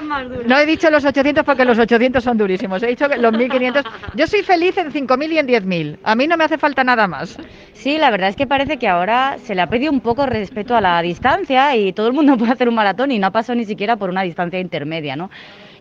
no 0.46 0.58
he 0.58 0.66
dicho 0.66 0.90
los 0.90 1.04
800 1.04 1.44
porque 1.44 1.64
los 1.64 1.78
800 1.78 2.22
son 2.22 2.36
durísimos. 2.36 2.82
He 2.82 2.88
dicho 2.88 3.08
que 3.08 3.18
los 3.18 3.32
1500. 3.32 3.84
Yo 4.14 4.21
soy 4.26 4.42
feliz 4.42 4.76
en 4.78 4.92
5000 4.92 5.32
y 5.32 5.38
en 5.38 5.46
10000. 5.46 5.98
A 6.02 6.14
mí 6.14 6.26
no 6.26 6.36
me 6.36 6.44
hace 6.44 6.58
falta 6.58 6.84
nada 6.84 7.06
más. 7.06 7.38
Sí, 7.72 7.98
la 7.98 8.10
verdad 8.10 8.28
es 8.28 8.36
que 8.36 8.46
parece 8.46 8.78
que 8.78 8.88
ahora 8.88 9.38
se 9.38 9.54
le 9.54 9.62
ha 9.62 9.68
pedido 9.68 9.92
un 9.92 10.00
poco 10.00 10.26
respeto 10.26 10.76
a 10.76 10.80
la 10.80 11.00
distancia 11.02 11.74
y 11.76 11.92
todo 11.92 12.06
el 12.06 12.12
mundo 12.12 12.36
puede 12.38 12.52
hacer 12.52 12.68
un 12.68 12.74
maratón 12.74 13.10
y 13.10 13.18
no 13.18 13.26
ha 13.26 13.30
pasado 13.30 13.56
ni 13.56 13.64
siquiera 13.64 13.96
por 13.96 14.10
una 14.10 14.22
distancia 14.22 14.60
intermedia, 14.60 15.16
¿no? 15.16 15.30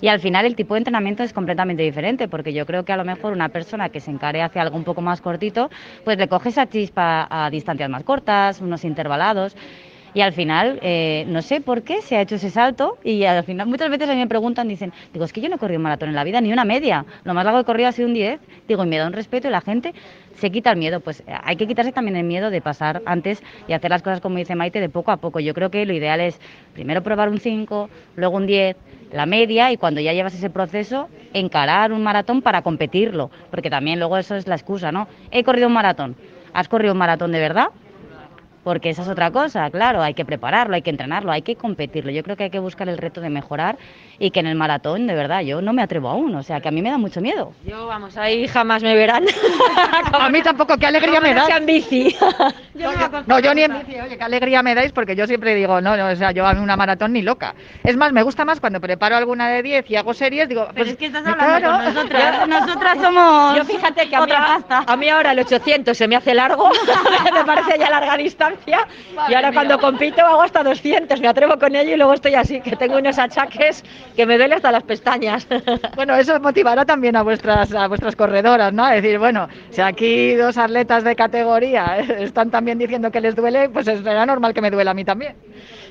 y 0.01 0.07
al 0.07 0.19
final 0.19 0.45
el 0.45 0.55
tipo 0.55 0.73
de 0.73 0.79
entrenamiento 0.79 1.23
es 1.23 1.31
completamente 1.31 1.83
diferente, 1.83 2.27
porque 2.27 2.53
yo 2.53 2.65
creo 2.65 2.83
que 2.83 2.91
a 2.91 2.97
lo 2.97 3.05
mejor 3.05 3.33
una 3.33 3.49
persona 3.49 3.89
que 3.89 3.99
se 3.99 4.09
encare 4.09 4.41
hacia 4.41 4.63
algo 4.63 4.75
un 4.75 4.83
poco 4.83 5.01
más 5.01 5.21
cortito, 5.21 5.69
pues 6.03 6.17
le 6.17 6.27
coge 6.27 6.49
esa 6.49 6.67
chispa 6.67 7.27
a 7.29 7.49
distancias 7.51 7.89
más 7.89 8.03
cortas, 8.03 8.59
unos 8.61 8.83
intervalados. 8.83 9.55
Y 10.13 10.21
al 10.21 10.33
final, 10.33 10.79
eh, 10.81 11.25
no 11.27 11.41
sé 11.41 11.61
por 11.61 11.83
qué 11.83 12.01
se 12.01 12.17
ha 12.17 12.21
hecho 12.21 12.35
ese 12.35 12.49
salto 12.49 12.97
y 13.03 13.23
al 13.23 13.43
final 13.45 13.67
muchas 13.67 13.89
veces 13.89 14.09
a 14.09 14.13
mí 14.13 14.19
me 14.19 14.27
preguntan, 14.27 14.67
dicen, 14.67 14.91
digo, 15.13 15.23
es 15.23 15.31
que 15.31 15.39
yo 15.39 15.47
no 15.47 15.55
he 15.55 15.57
corrido 15.57 15.77
un 15.77 15.83
maratón 15.83 16.09
en 16.09 16.15
la 16.15 16.25
vida, 16.25 16.41
ni 16.41 16.51
una 16.51 16.65
media, 16.65 17.05
lo 17.23 17.33
más 17.33 17.45
largo 17.45 17.59
que 17.59 17.61
he 17.61 17.65
corrido 17.65 17.87
ha 17.87 17.91
sido 17.93 18.09
un 18.09 18.13
10, 18.13 18.39
digo, 18.67 18.83
y 18.83 18.87
me 18.87 18.97
da 18.97 19.07
un 19.07 19.13
respeto 19.13 19.47
y 19.47 19.51
la 19.51 19.61
gente 19.61 19.93
se 20.35 20.51
quita 20.51 20.71
el 20.71 20.77
miedo, 20.77 20.99
pues 20.99 21.21
eh, 21.21 21.33
hay 21.43 21.55
que 21.55 21.65
quitarse 21.65 21.93
también 21.93 22.17
el 22.17 22.25
miedo 22.25 22.49
de 22.49 22.59
pasar 22.59 23.01
antes 23.05 23.41
y 23.69 23.73
hacer 23.73 23.89
las 23.89 24.01
cosas 24.01 24.19
como 24.19 24.37
dice 24.37 24.53
Maite, 24.55 24.81
de 24.81 24.89
poco 24.89 25.11
a 25.11 25.17
poco. 25.17 25.39
Yo 25.39 25.53
creo 25.53 25.71
que 25.71 25.85
lo 25.85 25.93
ideal 25.93 26.19
es 26.19 26.39
primero 26.73 27.01
probar 27.03 27.29
un 27.29 27.39
5, 27.39 27.89
luego 28.17 28.35
un 28.35 28.47
10, 28.47 28.75
la 29.13 29.25
media 29.25 29.71
y 29.71 29.77
cuando 29.77 30.01
ya 30.01 30.11
llevas 30.11 30.33
ese 30.33 30.49
proceso, 30.49 31.07
encarar 31.33 31.93
un 31.93 32.03
maratón 32.03 32.41
para 32.41 32.61
competirlo, 32.63 33.31
porque 33.49 33.69
también 33.69 33.99
luego 33.99 34.17
eso 34.17 34.35
es 34.35 34.47
la 34.47 34.55
excusa, 34.55 34.91
¿no? 34.91 35.07
He 35.31 35.43
corrido 35.43 35.67
un 35.67 35.73
maratón. 35.73 36.15
¿Has 36.53 36.67
corrido 36.67 36.93
un 36.93 36.99
maratón 36.99 37.31
de 37.31 37.39
verdad? 37.39 37.67
Porque 38.63 38.89
esa 38.89 39.01
es 39.01 39.07
otra 39.07 39.31
cosa, 39.31 39.69
claro, 39.71 40.01
hay 40.01 40.13
que 40.13 40.25
prepararlo, 40.25 40.75
hay 40.75 40.81
que 40.81 40.91
entrenarlo, 40.91 41.31
hay 41.31 41.41
que 41.41 41.55
competirlo. 41.55 42.11
Yo 42.11 42.23
creo 42.23 42.35
que 42.35 42.43
hay 42.45 42.49
que 42.49 42.59
buscar 42.59 42.87
el 42.89 42.97
reto 42.97 43.21
de 43.21 43.29
mejorar 43.29 43.77
y 44.19 44.29
que 44.31 44.39
en 44.39 44.47
el 44.47 44.55
maratón, 44.55 45.07
de 45.07 45.15
verdad, 45.15 45.41
yo 45.41 45.61
no 45.61 45.73
me 45.73 45.81
atrevo 45.81 46.09
aún, 46.09 46.35
o 46.35 46.43
sea, 46.43 46.61
que 46.61 46.67
a 46.67 46.71
mí 46.71 46.81
me 46.81 46.91
da 46.91 46.97
mucho 46.97 47.21
miedo. 47.21 47.53
Yo, 47.65 47.87
vamos, 47.87 48.17
ahí 48.17 48.47
jamás 48.47 48.83
me 48.83 48.95
verán. 48.95 49.25
a 50.13 50.29
mí 50.29 50.41
tampoco, 50.41 50.77
qué 50.77 50.85
alegría 50.85 51.19
me 51.19 51.33
da. 51.33 51.47
en 51.57 51.65
bici. 51.65 52.15
no, 53.25 53.39
yo, 53.39 53.53
ni 53.53 53.63
en 53.63 53.79
bici, 53.79 53.99
oye, 53.99 54.17
qué 54.17 54.23
alegría 54.23 54.61
me 54.61 54.75
dais, 54.75 54.91
porque 54.91 55.15
yo 55.15 55.25
siempre 55.25 55.55
digo, 55.55 55.81
no, 55.81 55.97
no, 55.97 56.09
o 56.09 56.15
sea, 56.15 56.31
yo 56.31 56.45
a 56.45 56.53
mí 56.53 56.61
una 56.61 56.77
maratón 56.77 57.13
ni 57.13 57.23
loca. 57.23 57.55
Es 57.83 57.97
más, 57.97 58.13
me 58.13 58.21
gusta 58.21 58.45
más 58.45 58.59
cuando 58.59 58.79
preparo 58.79 59.15
alguna 59.15 59.49
de 59.49 59.63
10 59.63 59.89
y 59.89 59.95
hago 59.95 60.13
series, 60.13 60.47
digo, 60.47 60.67
pues 60.75 60.89
es 60.89 60.97
que 60.97 61.07
estás 61.07 61.25
hablando 61.25 61.71
con 61.71 61.93
nosotras, 61.93 62.47
nosotras 62.47 62.97
somos 63.01 63.55
Yo 63.55 63.65
fíjate 63.65 64.07
que 64.07 64.15
a 64.15 64.25
mí, 64.25 64.31
a, 64.33 64.97
mí 64.97 65.09
ahora 65.09 65.31
el 65.31 65.39
800 65.39 65.97
se 65.97 66.07
me 66.07 66.15
hace 66.15 66.35
largo, 66.35 66.69
me 67.33 67.43
parece 67.43 67.79
ya 67.79 67.89
larga 67.89 68.17
distancia 68.17 68.50
distancia 68.51 68.87
y 69.29 69.33
ahora 69.33 69.51
cuando 69.51 69.79
compito 69.79 70.21
hago 70.21 70.41
hasta 70.41 70.63
200, 70.63 71.19
me 71.19 71.27
atrevo 71.27 71.57
con 71.57 71.75
ello 71.75 71.93
y 71.93 71.97
luego 71.97 72.13
estoy 72.13 72.35
así, 72.35 72.61
que 72.61 72.75
tengo 72.75 72.97
unos 72.97 73.17
achaques 73.17 73.83
que 74.15 74.25
me 74.25 74.37
duele 74.37 74.55
hasta 74.55 74.71
las 74.71 74.83
pestañas. 74.83 75.47
Bueno, 75.95 76.15
eso 76.15 76.39
motivará 76.39 76.85
también 76.85 77.15
a 77.15 77.21
vuestras, 77.21 77.73
a 77.73 77.87
vuestras 77.87 78.15
corredoras, 78.15 78.73
¿no? 78.73 78.85
A 78.85 78.93
decir, 78.93 79.19
bueno, 79.19 79.47
si 79.69 79.81
aquí 79.81 80.33
dos 80.35 80.57
atletas 80.57 81.03
de 81.03 81.15
categoría 81.15 81.97
están 82.19 82.49
también 82.49 82.77
diciendo 82.77 83.11
que 83.11 83.21
les 83.21 83.35
duele, 83.35 83.69
pues 83.69 83.85
será 83.85 84.25
normal 84.25 84.53
que 84.53 84.61
me 84.61 84.71
duela 84.71 84.91
a 84.91 84.93
mí 84.93 85.03
también. 85.03 85.35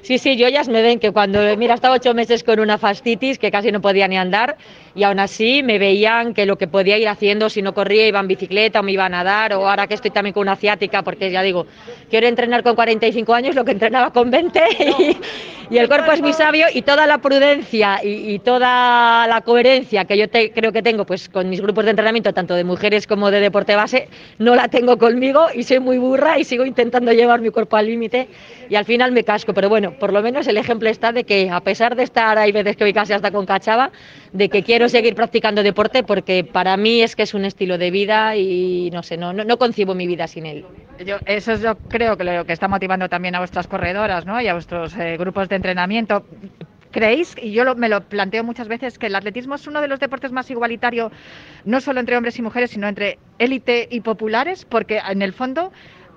Sí, 0.03 0.19
sí, 0.19 0.37
yo 0.37 0.49
ya 0.49 0.63
me 0.65 0.83
ven 0.83 0.99
que 0.99 1.13
cuando, 1.13 1.39
mira, 1.57 1.75
estaba 1.75 1.95
ocho 1.95 2.15
meses 2.15 2.43
con 2.43 2.59
una 2.59 2.79
fastitis 2.79 3.39
que 3.39 3.51
casi 3.51 3.71
no 3.71 3.81
podía 3.81 4.09
ni 4.09 4.17
andar 4.17 4.57
y 4.95 5.05
aún 5.05 5.19
así 5.21 5.63
me 5.63 5.79
veían 5.79 6.35
que 6.35 6.47
lo 6.47 6.57
que 6.57 6.67
podía 6.67 6.99
ir 6.99 7.09
haciendo, 7.09 7.49
si 7.49 7.63
no 7.63 7.75
corría, 7.75 8.07
iba 8.07 8.21
en 8.21 8.29
bicicleta 8.29 8.81
o 8.81 8.83
me 8.83 8.93
iba 8.93 9.07
a 9.07 9.09
nadar, 9.09 9.55
o 9.55 9.69
ahora 9.69 9.87
que 9.87 9.95
estoy 9.95 10.11
también 10.11 10.35
con 10.35 10.43
una 10.43 10.57
ciática, 10.57 11.03
porque 11.03 11.31
ya 11.31 11.43
digo, 11.43 11.67
quiero 12.09 12.27
entrenar 12.27 12.63
con 12.63 12.75
45 12.75 13.35
años 13.35 13.55
lo 13.55 13.65
que 13.65 13.73
entrenaba 13.73 14.13
con 14.13 14.31
20 14.31 14.61
y, 15.71 15.79
el 15.79 15.87
cuerpo 15.87 16.11
es 16.11 16.21
muy 16.21 16.33
sabio 16.33 16.67
y 16.75 16.83
toda 16.83 17.07
la 17.07 17.19
prudencia 17.19 18.01
y, 18.03 18.41
toda 18.41 19.27
la 19.29 19.41
coherencia 19.43 20.05
que 20.05 20.19
yo 20.19 20.27
creo 20.29 20.73
que 20.73 20.83
tengo 20.83 21.05
pues 21.07 21.29
con 21.29 21.49
mis 21.49 21.61
grupos 21.61 21.85
de 21.85 21.91
entrenamiento, 21.91 22.33
tanto 22.33 22.55
de 22.55 22.65
mujeres 22.65 23.07
como 23.07 23.31
de 23.31 23.39
deporte 23.39 23.77
base, 23.77 24.09
no 24.39 24.57
la 24.57 24.69
tengo 24.69 24.99
conmigo 24.99 25.47
y 25.55 25.63
soy 25.63 25.79
muy 25.79 25.99
burra 25.99 26.39
y 26.39 26.45
sigo 26.45 26.65
intentando 26.65 27.13
llevar 27.13 27.41
mi 27.41 27.51
cuerpo 27.51 27.77
al 27.77 27.87
límite 27.87 28.29
y 28.69 28.75
al 28.75 28.85
final 28.85 29.13
me 29.13 29.25
casco, 29.25 29.53
pero 29.55 29.69
bueno, 29.69 29.93
por 29.99 30.13
lo 30.13 30.23
menos 30.23 30.47
el 30.47 30.57
ejemplo 30.57 30.89
está 30.89 31.13
de 31.13 31.25
que 31.25 31.51
a 31.51 31.61
pesar 31.61 31.97
de 31.97 32.03
estar, 32.03 32.39
hay 32.39 32.53
veces 32.53 32.77
que 32.77 32.85
voy 32.85 32.93
casi 32.93 33.13
hasta 33.13 33.31
con 33.31 33.47
cachava, 33.47 33.91
de 34.33 34.49
que 34.49 34.63
quiero 34.63 34.89
seguir 34.89 35.15
practicando 35.15 35.63
deporte 35.63 36.03
porque 36.03 36.45
para 36.45 36.77
mí 36.77 37.03
es 37.03 37.17
que 37.17 37.23
es 37.23 37.35
un 37.35 37.45
estilo 37.45 37.79
de 37.79 37.91
vida 37.91 38.37
y 38.37 38.91
no 38.93 39.03
sé, 39.03 39.17
no, 39.17 39.33
no, 39.33 39.59
concibo 39.59 39.95
mi 39.95 40.07
vida 40.07 40.27
sin 40.27 40.47
él. 40.47 40.65
Eso 41.27 41.53
es 41.53 41.61
yo 41.61 41.77
creo 41.89 42.17
que 42.17 42.25
lo 42.25 42.45
que 42.45 42.53
está 42.53 42.69
motivando 42.69 43.09
también 43.09 43.35
a 43.35 43.39
vuestras 43.39 43.67
corredoras 43.67 44.27
¿no? 44.27 44.41
y 44.41 44.49
a 44.49 44.53
vuestros 44.53 44.97
eh, 44.97 45.17
grupos 45.17 45.49
de 45.49 45.57
entrenamiento. 45.57 46.25
¿Creéis, 46.91 47.37
y 47.41 47.53
yo 47.53 47.75
me 47.77 47.89
lo 47.89 48.01
planteo 48.03 48.43
muchas 48.43 48.67
veces, 48.67 48.99
que 48.99 49.07
el 49.07 49.15
atletismo 49.15 49.55
es 49.55 49.67
uno 49.69 49.81
de 49.81 49.87
los 49.87 50.01
deportes 50.01 50.33
más 50.33 50.51
igualitarios, 50.51 51.13
no 51.65 51.81
solo 51.81 52.01
entre 52.01 52.17
hombres 52.17 52.37
y 52.39 52.43
mujeres, 52.43 52.73
sino 52.73 52.89
entre 52.89 53.19
élite 53.39 53.87
y 53.91 54.01
populares? 54.01 54.65
Porque 54.65 55.01
en 55.09 55.23
el 55.23 55.33
fondo 55.33 55.71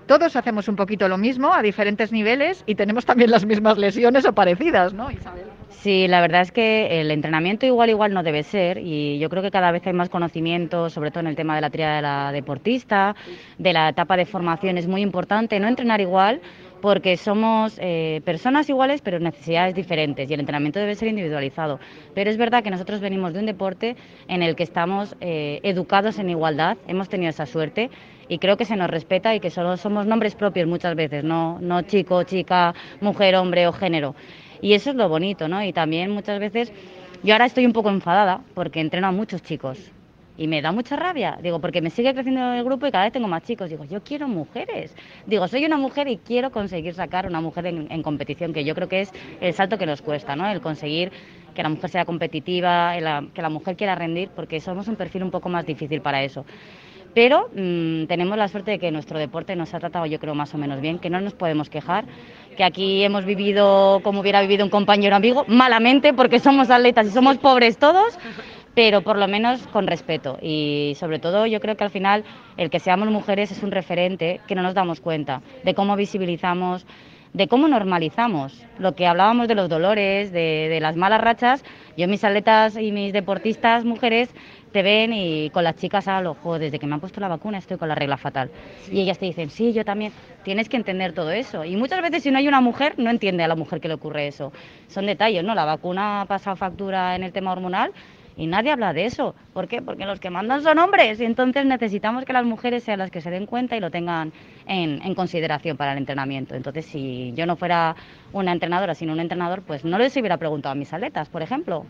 todos 0.08 0.36
hacemos 0.36 0.68
un 0.68 0.76
poquito 0.76 1.08
lo 1.08 1.18
mismo 1.18 1.54
a 1.54 1.62
diferentes 1.62 2.12
niveles 2.12 2.64
y 2.66 2.74
tenemos 2.74 3.06
también 3.06 3.30
las 3.30 3.46
mismas 3.46 3.78
lesiones 3.78 4.26
o 4.26 4.34
parecidas, 4.34 4.94
¿no, 4.94 5.12
Isabel? 5.12 5.53
Sí, 5.82 6.08
la 6.08 6.22
verdad 6.22 6.42
es 6.42 6.52
que 6.52 7.02
el 7.02 7.12
entrenamiento 7.12 7.66
igual 7.66 7.90
igual 7.90 8.14
no 8.14 8.24
debe 8.24 8.44
ser 8.44 8.78
y 8.78 9.20
yo 9.20 9.30
creo 9.30 9.42
que 9.42 9.52
cada 9.52 9.72
vez 9.72 9.86
hay 9.86 9.92
más 9.92 10.08
conocimiento, 10.08 10.90
sobre 10.90 11.12
todo 11.12 11.22
en 11.22 11.28
el 11.28 11.36
tema 11.36 11.56
de 11.56 11.62
la 11.62 11.70
tría 11.70 11.96
de 11.96 12.02
la 12.02 12.32
deportista, 12.32 13.16
de 13.58 13.74
la 13.74 13.90
etapa 13.90 14.16
de 14.16 14.26
formación 14.26 14.78
es 14.78 14.88
muy 14.88 15.02
importante 15.02 15.60
no 15.60 15.68
entrenar 15.68 16.00
igual 16.00 16.42
porque 16.82 17.18
somos 17.18 17.78
eh, 17.82 18.22
personas 18.24 18.70
iguales 18.70 19.02
pero 19.02 19.20
necesidades 19.20 19.76
diferentes 19.76 20.30
y 20.30 20.34
el 20.34 20.40
entrenamiento 20.42 20.80
debe 20.80 20.96
ser 20.96 21.10
individualizado. 21.10 21.80
Pero 22.14 22.30
es 22.30 22.38
verdad 22.38 22.64
que 22.64 22.70
nosotros 22.70 23.02
venimos 23.02 23.34
de 23.34 23.40
un 23.40 23.46
deporte 23.46 23.98
en 24.28 24.42
el 24.42 24.56
que 24.56 24.64
estamos 24.64 25.18
eh, 25.20 25.60
educados 25.64 26.18
en 26.20 26.30
igualdad, 26.30 26.78
hemos 26.88 27.10
tenido 27.10 27.32
esa 27.32 27.46
suerte 27.46 27.90
y 28.30 28.38
creo 28.38 28.56
que 28.56 28.66
se 28.66 28.78
nos 28.78 28.90
respeta 28.90 29.36
y 29.36 29.42
que 29.42 29.50
solo 29.50 29.76
somos 29.76 30.06
nombres 30.06 30.36
propios 30.36 30.68
muchas 30.68 30.96
veces, 30.96 31.24
no, 31.24 31.58
no 31.60 31.82
chico, 31.82 32.24
chica, 32.24 32.74
mujer, 33.02 33.36
hombre 33.36 33.68
o 33.68 33.74
género. 33.74 34.16
Y 34.64 34.76
eso 34.76 34.92
es 34.92 34.96
lo 34.96 35.10
bonito, 35.10 35.50
¿no? 35.50 35.62
Y 35.62 35.74
también 35.74 36.10
muchas 36.10 36.40
veces, 36.40 36.72
yo 37.22 37.34
ahora 37.34 37.48
estoy 37.48 37.66
un 37.66 37.74
poco 37.74 37.90
enfadada 37.90 38.40
porque 38.54 38.80
entreno 38.80 39.08
a 39.08 39.12
muchos 39.12 39.44
chicos 39.44 39.92
y 40.38 40.48
me 40.48 40.62
da 40.62 40.72
mucha 40.72 40.96
rabia. 40.96 41.38
Digo, 41.44 41.60
porque 41.60 41.82
me 41.82 41.90
sigue 41.90 42.14
creciendo 42.14 42.54
el 42.54 42.64
grupo 42.64 42.88
y 42.88 42.92
cada 42.92 43.04
vez 43.04 43.12
tengo 43.12 43.28
más 43.28 43.44
chicos. 43.44 43.70
Digo, 43.70 43.84
yo 43.84 44.02
quiero 44.06 44.30
mujeres. 44.30 44.96
Digo, 45.28 45.50
soy 45.50 45.66
una 45.66 45.76
mujer 45.76 46.08
y 46.08 46.16
quiero 46.16 46.50
conseguir 46.54 46.94
sacar 46.94 47.28
una 47.28 47.42
mujer 47.42 47.66
en, 47.66 48.04
competición, 48.04 48.54
que 48.54 48.64
yo 48.64 48.74
creo 48.74 48.88
que 48.88 49.02
es 49.02 49.12
el 49.42 49.54
salto 49.54 49.78
que 49.78 49.86
nos 49.86 50.02
cuesta, 50.02 50.34
¿no? 50.38 50.50
El 50.50 50.62
conseguir 50.62 51.12
que 51.54 51.62
la 51.62 51.68
mujer 51.68 51.90
sea 51.90 52.06
competitiva, 52.06 52.94
que 53.34 53.42
la 53.42 53.50
mujer 53.50 53.76
quiera 53.76 53.96
rendir, 53.96 54.30
porque 54.34 54.62
somos 54.62 54.88
un 54.88 54.96
perfil 54.96 55.24
un 55.24 55.32
poco 55.32 55.50
más 55.50 55.66
difícil 55.66 56.00
para 56.00 56.24
eso 56.24 56.46
pero 57.14 57.50
mm, 57.56 58.06
tenemos 58.06 58.38
la 58.38 58.48
suerte 58.48 58.72
de 58.72 58.80
que 58.80 58.92
nuestro 58.92 59.20
deporte 59.20 59.56
nos 59.56 59.74
ha 59.74 59.80
tratado 59.80 60.06
yo 60.06 60.20
creo 60.20 60.36
más 60.36 60.54
o 60.54 60.58
menos 60.58 60.82
bien, 60.82 61.00
que 61.00 61.10
no 61.10 61.22
nos 61.22 61.34
podemos 61.34 61.70
quejar, 61.70 62.06
que 62.58 62.64
aquí 62.64 63.04
hemos 63.04 63.26
vivido 63.26 64.02
como 64.04 64.22
hubiera 64.22 64.42
vivido 64.42 64.64
un 64.64 64.70
compañero 64.70 65.16
amigo, 65.16 65.46
malamente 65.48 66.14
porque 66.14 66.40
somos 66.40 66.70
atletas 66.70 67.08
y 67.08 67.12
somos 67.12 67.38
pobres 67.38 67.78
todos, 67.78 68.18
pero 68.76 69.02
por 69.02 69.18
lo 69.18 69.28
menos 69.28 69.66
con 69.68 69.88
respeto. 69.88 70.38
Y 70.42 70.94
sobre 71.00 71.20
todo 71.20 71.46
yo 71.46 71.60
creo 71.60 71.78
que 71.78 71.84
al 71.84 71.92
final 71.92 72.24
el 72.58 72.70
que 72.70 72.80
seamos 72.80 73.10
mujeres 73.10 73.52
es 73.52 73.64
un 73.64 73.72
referente 73.72 74.42
que 74.48 74.56
no 74.56 74.64
nos 74.64 74.74
damos 74.74 75.00
cuenta 75.00 75.42
de 75.64 75.74
cómo 75.74 75.96
visibilizamos 75.96 76.86
de 77.34 77.48
cómo 77.48 77.68
normalizamos 77.68 78.64
lo 78.78 78.96
que 78.96 79.08
hablábamos 79.08 79.48
de 79.48 79.56
los 79.56 79.70
dolores, 79.70 80.32
de, 80.32 80.68
de 80.70 80.80
las 80.80 80.96
malas 80.96 81.22
rachas. 81.22 81.64
Yo 81.98 82.08
mis 82.08 82.24
atletas 82.24 82.78
y 82.78 82.92
mis 82.92 83.12
deportistas 83.14 83.86
mujeres 83.86 84.30
te 84.72 84.82
ven 84.82 85.14
y 85.14 85.50
con 85.52 85.64
las 85.64 85.76
chicas 85.76 86.08
al 86.08 86.26
ojo, 86.28 86.58
desde 86.58 86.80
que 86.80 86.88
me 86.88 86.96
han 86.96 87.00
puesto 87.00 87.22
la 87.22 87.28
vacuna 87.28 87.60
estoy 87.60 87.78
con 87.78 87.90
la 87.90 87.96
regla 87.96 88.18
fatal. 88.18 88.50
Y 88.92 89.02
ellas 89.02 89.20
te 89.20 89.26
dicen, 89.26 89.50
sí, 89.50 89.72
yo 89.74 89.86
también. 89.86 90.12
Tienes 90.44 90.68
que 90.68 90.76
entender 90.76 91.14
todo 91.14 91.32
eso. 91.32 91.64
Y 91.64 91.78
muchas 91.78 92.02
veces 92.02 92.24
si 92.24 92.32
no 92.32 92.38
hay 92.38 92.48
una 92.48 92.60
mujer, 92.60 92.96
no 92.98 93.10
entiende 93.10 93.44
a 93.44 93.48
la 93.48 93.56
mujer 93.56 93.80
que 93.80 93.88
le 93.88 93.94
ocurre 93.94 94.28
eso. 94.28 94.52
Son 94.88 95.06
detalles, 95.06 95.44
¿no? 95.44 95.56
La 95.56 95.64
vacuna 95.64 96.22
ha 96.22 96.26
pasado 96.26 96.56
factura 96.56 97.16
en 97.16 97.24
el 97.24 97.32
tema 97.32 97.52
hormonal 97.52 97.94
y 98.36 98.48
nadie 98.48 98.72
habla 98.72 98.94
de 98.94 99.06
eso. 99.06 99.36
¿Por 99.54 99.68
qué? 99.68 99.82
Porque 99.82 100.06
los 100.06 100.20
que 100.20 100.30
mandan 100.30 100.64
son 100.64 100.80
hombres 100.80 101.20
y 101.20 101.26
entonces 101.26 101.66
necesitamos 101.66 102.26
que 102.26 102.34
las 102.34 102.46
mujeres 102.46 102.84
sean 102.84 103.00
las 103.00 103.12
que 103.12 103.22
se 103.22 103.30
den 103.30 103.46
cuenta 103.46 103.76
y 103.76 103.80
lo 103.80 103.92
tengan 103.92 104.32
en, 104.68 105.02
en, 105.02 105.16
consideración 105.16 105.78
para 105.78 105.94
el 105.94 105.98
entrenamiento. 105.98 106.56
Entonces, 106.56 106.86
si 106.86 107.34
yo 107.36 107.46
no 107.46 107.56
fuera 107.56 107.96
una 108.32 108.52
entrenadora, 108.52 108.96
sino 108.96 109.14
un 109.14 109.20
entrenador, 109.20 109.62
pues 109.62 109.86
no 109.86 109.98
les 109.98 110.16
hubiera 110.18 110.38
preguntado 110.38 110.74
a 110.74 110.76
mis 110.76 110.94
atletas, 110.94 111.30
por 111.30 111.42
ejemplo. 111.42 111.86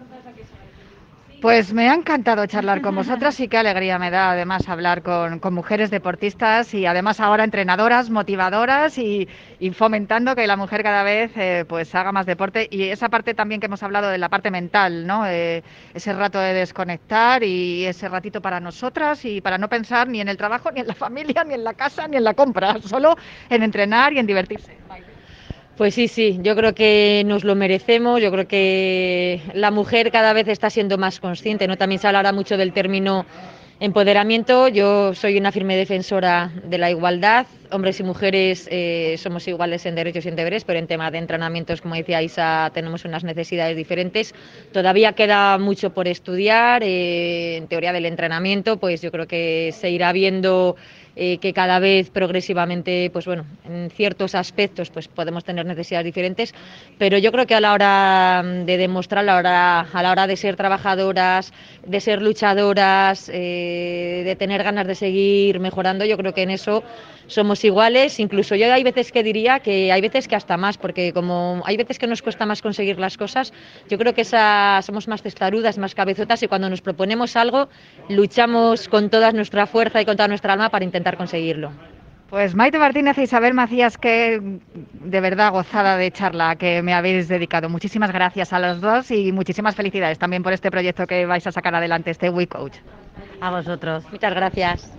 Pues 1.43 1.73
me 1.73 1.89
ha 1.89 1.93
encantado 1.93 2.45
charlar 2.45 2.81
con 2.81 2.95
vosotras 2.95 3.37
y 3.41 3.49
qué 3.49 3.57
alegría 3.57 3.99
me 3.99 4.09
da 4.09 4.31
además 4.31 4.69
hablar 4.69 5.03
con, 5.03 5.41
mujeres 5.53 5.91
deportistas 5.91 6.73
y 6.73 6.85
además 6.85 7.19
ahora 7.19 7.43
entrenadoras, 7.43 8.09
motivadoras 8.09 8.97
y, 8.97 9.27
fomentando 9.73 10.37
que 10.37 10.47
la 10.47 10.55
mujer 10.55 10.83
cada 10.83 11.03
vez 11.03 11.35
eh, 11.35 11.65
pues 11.67 11.93
haga 11.95 12.13
más 12.13 12.25
deporte 12.25 12.69
y 12.71 12.83
esa 12.83 13.09
parte 13.09 13.33
también 13.33 13.59
que 13.59 13.65
hemos 13.65 13.83
hablado 13.83 14.07
de 14.07 14.19
la 14.19 14.29
parte 14.29 14.51
mental, 14.51 15.05
¿no? 15.05 15.27
Eh, 15.27 15.63
ese 15.93 16.13
rato 16.13 16.39
de 16.39 16.53
desconectar 16.53 17.43
y 17.43 17.87
ese 17.87 18.07
ratito 18.07 18.41
para 18.41 18.61
nosotras 18.61 19.25
y 19.25 19.41
para 19.41 19.57
no 19.57 19.67
pensar 19.67 20.07
ni 20.07 20.21
en 20.21 20.29
el 20.29 20.37
trabajo, 20.37 20.71
ni 20.71 20.79
en 20.79 20.87
la 20.87 20.95
familia, 20.95 21.43
ni 21.43 21.55
en 21.55 21.65
la 21.65 21.73
casa, 21.73 22.07
ni 22.07 22.15
en 22.15 22.23
la 22.23 22.35
compra, 22.35 22.77
solo 22.81 23.17
en 23.49 23.63
entrenar 23.63 24.13
y 24.13 24.19
en 24.19 24.27
divertirse. 24.27 24.82
Pues 25.75 25.95
sí, 25.95 26.07
sí, 26.07 26.37
yo 26.43 26.55
creo 26.55 26.75
que 26.75 27.23
nos 27.25 27.43
lo 27.43 27.55
merecemos, 27.55 28.21
yo 28.21 28.31
creo 28.31 28.47
que 28.47 29.41
la 29.55 29.71
mujer 29.71 30.11
cada 30.11 30.31
vez 30.31 30.47
está 30.47 30.69
siendo 30.69 30.99
más 30.99 31.19
consciente, 31.19 31.67
¿no? 31.67 31.77
También 31.77 31.99
se 31.99 32.05
hablará 32.05 32.31
mucho 32.31 32.57
del 32.57 32.73
término 32.73 33.25
empoderamiento, 33.79 34.67
yo 34.67 35.15
soy 35.15 35.35
una 35.35 35.51
firme 35.51 35.75
defensora 35.75 36.51
de 36.63 36.77
la 36.77 36.91
igualdad, 36.91 37.47
hombres 37.71 37.99
y 37.99 38.03
mujeres 38.03 38.67
eh, 38.71 39.15
somos 39.17 39.47
iguales 39.47 39.85
en 39.87 39.95
derechos 39.95 40.25
y 40.25 40.29
en 40.29 40.35
deberes, 40.35 40.63
pero 40.63 40.77
en 40.77 40.85
tema 40.85 41.09
de 41.09 41.17
entrenamientos, 41.17 41.81
como 41.81 41.95
decía 41.95 42.21
Isa, 42.21 42.69
tenemos 42.71 43.03
unas 43.03 43.23
necesidades 43.23 43.75
diferentes. 43.75 44.35
Todavía 44.71 45.13
queda 45.13 45.57
mucho 45.57 45.91
por 45.91 46.07
estudiar, 46.07 46.83
eh, 46.83 47.57
en 47.57 47.67
teoría 47.67 47.91
del 47.93 48.05
entrenamiento, 48.05 48.77
pues 48.77 49.01
yo 49.01 49.11
creo 49.11 49.27
que 49.27 49.73
se 49.73 49.89
irá 49.89 50.13
viendo 50.13 50.75
eh, 51.15 51.37
que 51.37 51.53
cada 51.53 51.79
vez 51.79 52.09
progresivamente, 52.09 53.09
pues 53.11 53.25
bueno, 53.25 53.45
en 53.65 53.89
ciertos 53.91 54.33
aspectos 54.33 54.89
pues 54.89 55.07
podemos 55.07 55.43
tener 55.43 55.65
necesidades 55.65 56.05
diferentes, 56.05 56.53
pero 56.97 57.17
yo 57.19 57.31
creo 57.31 57.45
que 57.45 57.55
a 57.55 57.61
la 57.61 57.73
hora 57.73 58.43
mm, 58.43 58.65
de 58.65 58.77
demostrar, 58.77 59.21
a 59.21 59.23
la 59.23 59.37
hora, 59.37 59.79
a 59.81 60.03
la 60.03 60.11
hora 60.11 60.27
de 60.27 60.35
ser 60.37 60.55
trabajadoras, 60.55 61.53
de 61.85 61.99
ser 61.99 62.21
luchadoras, 62.21 63.29
eh, 63.31 64.23
de 64.25 64.35
tener 64.35 64.63
ganas 64.63 64.87
de 64.87 64.95
seguir 64.95 65.59
mejorando, 65.59 66.03
yo 66.05 66.17
creo 66.17 66.33
que 66.33 66.43
en 66.43 66.49
eso 66.49 66.83
somos 67.27 67.63
iguales, 67.63 68.19
incluso 68.19 68.55
yo 68.55 68.71
hay 68.73 68.83
veces 68.83 69.11
que 69.11 69.23
diría 69.23 69.59
que 69.59 69.91
hay 69.91 70.01
veces 70.01 70.27
que 70.27 70.35
hasta 70.35 70.57
más, 70.57 70.77
porque 70.77 71.13
como 71.13 71.61
hay 71.65 71.77
veces 71.77 71.99
que 71.99 72.07
nos 72.07 72.21
cuesta 72.21 72.45
más 72.45 72.61
conseguir 72.61 72.99
las 72.99 73.17
cosas, 73.17 73.53
yo 73.89 73.97
creo 73.97 74.13
que 74.13 74.21
esa, 74.21 74.81
somos 74.81 75.07
más 75.07 75.21
testarudas, 75.21 75.77
más 75.77 75.95
cabezotas 75.95 76.43
y 76.43 76.47
cuando 76.47 76.69
nos 76.69 76.81
proponemos 76.81 77.35
algo 77.35 77.69
luchamos 78.09 78.87
con 78.87 79.09
toda 79.09 79.31
nuestra 79.31 79.65
fuerza 79.67 80.01
y 80.01 80.05
con 80.05 80.17
toda 80.17 80.27
nuestra 80.27 80.53
alma 80.53 80.69
para 80.69 80.85
intentar 80.85 81.17
conseguirlo. 81.17 81.71
Pues 82.33 82.55
Maite 82.55 82.79
Martínez 82.79 83.15
e 83.19 83.23
Isabel 83.29 83.53
Macías, 83.53 83.95
que 83.95 84.41
de 84.41 85.21
verdad 85.21 85.51
gozada 85.51 85.97
de 85.97 86.09
charla 86.09 86.55
que 86.55 86.81
me 86.81 86.91
habéis 86.91 87.27
dedicado. 87.27 87.69
Muchísimas 87.69 88.11
gracias 88.11 88.51
a 88.53 88.59
los 88.59 88.81
dos 88.81 89.11
y 89.11 89.31
muchísimas 89.31 89.75
felicidades 89.75 90.17
también 90.17 90.41
por 90.41 90.51
este 90.51 90.71
proyecto 90.71 91.05
que 91.05 91.27
vais 91.27 91.45
a 91.45 91.51
sacar 91.51 91.75
adelante, 91.75 92.09
este 92.09 92.31
WeCoach. 92.31 92.73
A 93.39 93.51
vosotros, 93.51 94.03
muchas 94.11 94.33
gracias. 94.33 94.91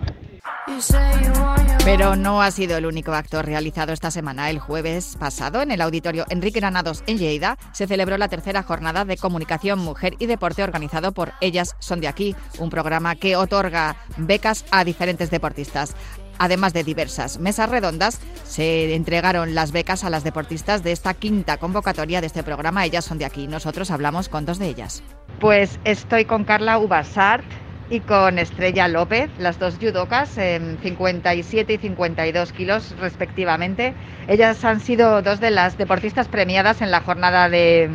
Pero 1.83 2.15
no 2.15 2.41
ha 2.41 2.49
sido 2.49 2.77
el 2.77 2.85
único 2.85 3.13
acto 3.13 3.41
realizado 3.41 3.93
esta 3.93 4.09
semana. 4.09 4.49
El 4.49 4.59
jueves 4.59 5.15
pasado, 5.19 5.61
en 5.61 5.71
el 5.71 5.81
auditorio 5.81 6.25
Enrique 6.29 6.59
Granados 6.59 7.03
en 7.05 7.19
Lleida, 7.19 7.57
se 7.71 7.87
celebró 7.87 8.17
la 8.17 8.27
tercera 8.27 8.63
jornada 8.63 9.05
de 9.05 9.17
comunicación, 9.17 9.79
mujer 9.79 10.15
y 10.17 10.25
deporte 10.25 10.63
organizado 10.63 11.11
por 11.11 11.33
Ellas 11.41 11.75
Son 11.79 12.01
de 12.01 12.07
Aquí, 12.07 12.35
un 12.57 12.69
programa 12.69 13.15
que 13.15 13.35
otorga 13.35 13.95
becas 14.17 14.65
a 14.71 14.83
diferentes 14.83 15.29
deportistas. 15.29 15.95
Además 16.37 16.73
de 16.73 16.83
diversas 16.83 17.39
mesas 17.39 17.69
redondas, 17.69 18.19
se 18.43 18.95
entregaron 18.95 19.55
las 19.55 19.71
becas 19.71 20.03
a 20.03 20.09
las 20.09 20.23
deportistas 20.23 20.83
de 20.83 20.91
esta 20.91 21.13
quinta 21.13 21.57
convocatoria 21.57 22.19
de 22.19 22.27
este 22.27 22.43
programa. 22.43 22.85
Ellas 22.85 23.05
son 23.05 23.19
de 23.19 23.25
aquí. 23.25 23.47
Nosotros 23.47 23.91
hablamos 23.91 24.27
con 24.27 24.45
dos 24.45 24.59
de 24.59 24.67
ellas. 24.67 25.03
Pues 25.39 25.79
estoy 25.85 26.25
con 26.25 26.43
Carla 26.43 26.77
Ubasart 26.79 27.45
y 27.89 27.99
con 27.99 28.39
Estrella 28.39 28.87
López, 28.87 29.29
las 29.37 29.59
dos 29.59 29.77
judocas, 29.79 30.37
en 30.37 30.77
57 30.81 31.73
y 31.73 31.77
52 31.77 32.51
kilos 32.51 32.95
respectivamente. 32.99 33.93
Ellas 34.27 34.63
han 34.65 34.79
sido 34.79 35.21
dos 35.21 35.39
de 35.39 35.51
las 35.51 35.77
deportistas 35.77 36.27
premiadas 36.27 36.81
en 36.81 36.91
la 36.91 37.01
jornada 37.01 37.49
de, 37.49 37.89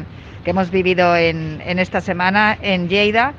que 0.45 0.51
hemos 0.51 0.71
vivido 0.71 1.17
en, 1.17 1.61
en 1.65 1.79
esta 1.79 2.01
semana 2.01 2.57
en 2.61 2.89
Lleida 2.89 3.35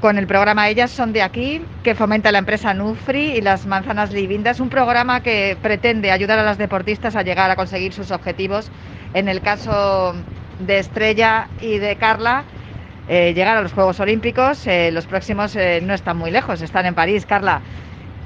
con 0.00 0.16
el 0.16 0.26
programa 0.26 0.68
Ellas 0.68 0.92
son 0.92 1.12
de 1.12 1.22
aquí, 1.22 1.60
que 1.82 1.94
fomenta 1.94 2.30
la 2.30 2.38
empresa 2.38 2.72
Nufri 2.72 3.32
y 3.32 3.40
las 3.40 3.66
manzanas 3.66 4.12
Livindas, 4.12 4.60
un 4.60 4.68
programa 4.68 5.22
que 5.22 5.56
pretende 5.60 6.12
ayudar 6.12 6.38
a 6.38 6.44
las 6.44 6.56
deportistas 6.56 7.16
a 7.16 7.22
llegar 7.22 7.50
a 7.50 7.56
conseguir 7.56 7.92
sus 7.92 8.12
objetivos. 8.12 8.70
En 9.14 9.28
el 9.28 9.40
caso 9.40 10.14
de 10.60 10.78
Estrella 10.78 11.48
y 11.60 11.78
de 11.78 11.96
Carla, 11.96 12.44
eh, 13.08 13.32
llegar 13.34 13.56
a 13.56 13.62
los 13.62 13.72
Juegos 13.72 14.00
Olímpicos. 14.00 14.66
Eh, 14.66 14.90
los 14.92 15.06
próximos 15.06 15.56
eh, 15.56 15.80
no 15.82 15.94
están 15.94 16.16
muy 16.16 16.30
lejos, 16.30 16.62
están 16.62 16.86
en 16.86 16.94
París. 16.94 17.26
Carla, 17.26 17.60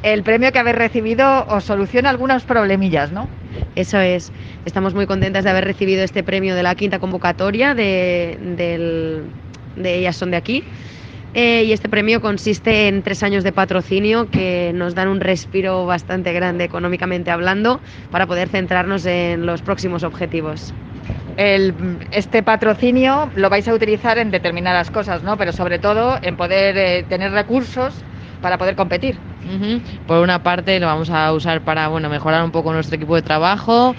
el 0.03 0.23
premio 0.23 0.53
que 0.53 0.59
habéis 0.59 0.77
recibido 0.77 1.47
os 1.49 1.65
soluciona 1.65 2.11
algunos 2.11 2.43
problemillas, 2.45 3.13
¿no? 3.13 3.29
Eso 3.77 3.99
es. 4.01 4.33
Estamos 4.65 4.95
muy 4.95 5.07
contentas 5.07 5.45
de 5.45 5.51
haber 5.51 5.65
recibido 5.65 6.03
este 6.03 6.23
premio 6.23 6.55
de 6.55 6.63
la 6.63 6.75
quinta 6.75 6.99
convocatoria 6.99 7.75
de, 7.75 8.37
de 9.77 9.95
Ellas 9.99 10.17
son 10.17 10.33
de 10.33 10.37
aquí. 10.37 10.65
Eh, 11.35 11.65
y 11.65 11.73
este 11.73 11.89
premio 11.89 12.21
consiste 12.21 12.89
en 12.89 13.03
tres 13.03 13.23
años 13.23 13.43
de 13.43 13.53
patrocinio 13.53 14.29
que 14.29 14.73
nos 14.75 14.95
dan 14.95 15.09
un 15.09 15.21
respiro 15.21 15.87
bastante 15.87 16.33
grande 16.35 16.65
económicamente 16.65 17.31
hablando 17.31 17.81
para 18.11 18.27
poder 18.27 18.49
centrarnos 18.49 19.07
en 19.07 19.47
los 19.47 19.63
próximos 19.63 20.03
objetivos. 20.03 20.75
Este 21.37 22.43
patrocinio 22.43 23.31
lo 23.35 23.51
vais 23.51 23.67
a 23.69 23.75
utilizar 23.75 24.19
en 24.19 24.31
determinadas 24.31 24.91
cosas, 24.91 25.23
¿no? 25.23 25.37
Pero 25.37 25.53
sobre 25.53 25.79
todo 25.79 26.19
en 26.23 26.37
poder 26.37 26.77
eh, 26.77 27.05
tener 27.09 27.33
recursos 27.33 27.95
para 28.41 28.59
poder 28.59 28.77
competir. 28.77 29.19
Por 30.07 30.19
una 30.19 30.43
parte 30.43 30.79
lo 30.79 30.87
vamos 30.87 31.11
a 31.11 31.33
usar 31.33 31.63
para 31.63 31.89
bueno 31.89 32.09
mejorar 32.09 32.45
un 32.45 32.51
poco 32.51 32.73
nuestro 32.73 32.97
equipo 32.97 33.15
de 33.17 33.23
trabajo, 33.23 33.95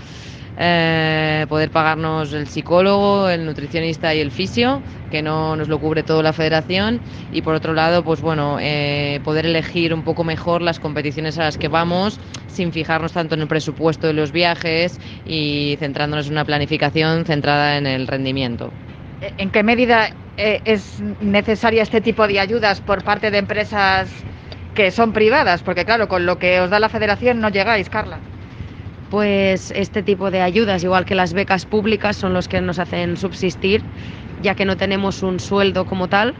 eh, 0.57 1.45
poder 1.49 1.71
pagarnos 1.71 2.33
el 2.33 2.47
psicólogo, 2.47 3.29
el 3.29 3.45
nutricionista 3.45 4.13
y 4.13 4.19
el 4.19 4.31
fisio, 4.31 4.81
que 5.11 5.21
no 5.21 5.55
nos 5.55 5.67
lo 5.67 5.79
cubre 5.79 6.03
toda 6.03 6.21
la 6.21 6.33
federación, 6.33 7.01
y 7.31 7.41
por 7.41 7.55
otro 7.55 7.73
lado, 7.73 8.03
pues 8.03 8.21
bueno, 8.21 8.57
eh, 8.59 9.19
poder 9.23 9.45
elegir 9.45 9.93
un 9.93 10.03
poco 10.03 10.23
mejor 10.23 10.61
las 10.61 10.79
competiciones 10.79 11.37
a 11.39 11.43
las 11.43 11.57
que 11.57 11.67
vamos, 11.67 12.19
sin 12.47 12.71
fijarnos 12.71 13.13
tanto 13.13 13.35
en 13.35 13.41
el 13.41 13.47
presupuesto 13.47 14.07
de 14.07 14.13
los 14.13 14.31
viajes 14.31 14.99
y 15.25 15.75
centrándonos 15.79 16.27
en 16.27 16.33
una 16.33 16.45
planificación 16.45 17.25
centrada 17.25 17.77
en 17.77 17.87
el 17.87 18.07
rendimiento. 18.07 18.69
¿En 19.37 19.49
qué 19.49 19.63
medida 19.63 20.09
eh, 20.37 20.61
es 20.65 21.01
necesaria 21.21 21.81
este 21.81 22.01
tipo 22.01 22.27
de 22.27 22.39
ayudas 22.39 22.81
por 22.81 23.03
parte 23.03 23.31
de 23.31 23.37
empresas 23.39 24.09
que 24.75 24.91
son 24.91 25.13
privadas? 25.13 25.63
Porque 25.63 25.85
claro, 25.85 26.07
con 26.07 26.25
lo 26.25 26.37
que 26.37 26.59
os 26.59 26.69
da 26.69 26.79
la 26.79 26.89
federación 26.89 27.39
no 27.39 27.49
llegáis, 27.49 27.89
Carla 27.89 28.19
pues 29.13 29.69
este 29.75 30.01
tipo 30.01 30.31
de 30.31 30.41
ayudas, 30.41 30.83
igual 30.83 31.05
que 31.05 31.13
las 31.13 31.33
becas 31.33 31.67
públicas, 31.67 32.15
son 32.15 32.33
los 32.33 32.47
que 32.47 32.59
nos 32.61 32.79
hacen 32.79 33.15
subsistir, 33.15 33.83
ya 34.41 34.55
que 34.55 34.65
no 34.65 34.75
tenemos 34.75 35.21
un 35.21 35.39
sueldo 35.39 35.85
como 35.85 36.07
tal, 36.07 36.33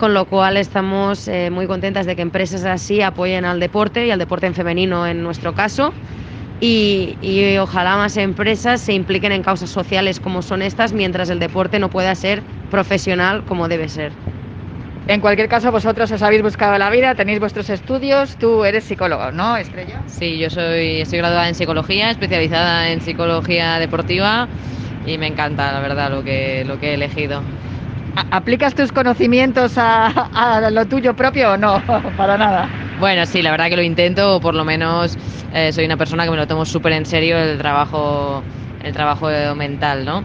con 0.00 0.12
lo 0.12 0.24
cual 0.24 0.56
estamos 0.56 1.28
eh, 1.28 1.48
muy 1.52 1.68
contentas 1.68 2.04
de 2.04 2.16
que 2.16 2.22
empresas 2.22 2.64
así 2.64 3.02
apoyen 3.02 3.44
al 3.44 3.60
deporte 3.60 4.04
y 4.04 4.10
al 4.10 4.18
deporte 4.18 4.48
en 4.48 4.54
femenino 4.54 5.06
en 5.06 5.22
nuestro 5.22 5.54
caso. 5.54 5.94
Y, 6.60 7.18
y, 7.22 7.56
ojalá 7.58 7.96
más 7.96 8.16
empresas 8.16 8.80
se 8.80 8.94
impliquen 8.94 9.30
en 9.30 9.44
causas 9.44 9.70
sociales 9.70 10.18
como 10.18 10.42
son 10.42 10.60
estas, 10.60 10.92
mientras 10.92 11.30
el 11.30 11.38
deporte 11.38 11.78
no 11.78 11.88
pueda 11.88 12.16
ser 12.16 12.42
profesional 12.68 13.44
como 13.44 13.68
debe 13.68 13.88
ser. 13.88 14.10
En 15.08 15.20
cualquier 15.20 15.48
caso, 15.48 15.72
vosotros 15.72 16.10
os 16.12 16.22
habéis 16.22 16.42
buscado 16.42 16.78
la 16.78 16.88
vida, 16.88 17.14
tenéis 17.14 17.40
vuestros 17.40 17.68
estudios, 17.70 18.36
tú 18.36 18.64
eres 18.64 18.84
psicólogo, 18.84 19.32
¿no, 19.32 19.56
Estrella? 19.56 20.00
Sí, 20.06 20.38
yo 20.38 20.48
soy, 20.48 21.00
estoy 21.00 21.18
graduada 21.18 21.48
en 21.48 21.56
psicología, 21.56 22.10
especializada 22.10 22.88
en 22.90 23.00
psicología 23.00 23.78
deportiva 23.78 24.48
y 25.04 25.18
me 25.18 25.26
encanta, 25.26 25.72
la 25.72 25.80
verdad, 25.80 26.10
lo 26.10 26.22
que, 26.22 26.64
lo 26.64 26.78
que 26.78 26.90
he 26.90 26.94
elegido. 26.94 27.42
¿Aplicas 28.30 28.74
tus 28.74 28.92
conocimientos 28.92 29.72
a, 29.76 30.68
lo 30.70 30.86
tuyo 30.86 31.14
propio 31.14 31.52
o 31.52 31.56
no? 31.56 31.82
Para 32.16 32.36
nada. 32.36 32.68
Bueno, 32.98 33.26
sí, 33.26 33.42
la 33.42 33.50
verdad 33.50 33.68
que 33.68 33.76
lo 33.76 33.82
intento, 33.82 34.36
o 34.36 34.40
por 34.40 34.54
lo 34.54 34.64
menos 34.64 35.18
eh, 35.52 35.72
soy 35.72 35.84
una 35.84 35.96
persona 35.96 36.24
que 36.24 36.30
me 36.30 36.36
lo 36.36 36.46
tomo 36.46 36.64
súper 36.64 36.92
en 36.92 37.06
serio 37.06 37.38
el 37.38 37.58
trabajo, 37.58 38.44
el 38.84 38.92
trabajo 38.92 39.26
mental, 39.56 40.04
¿no? 40.04 40.24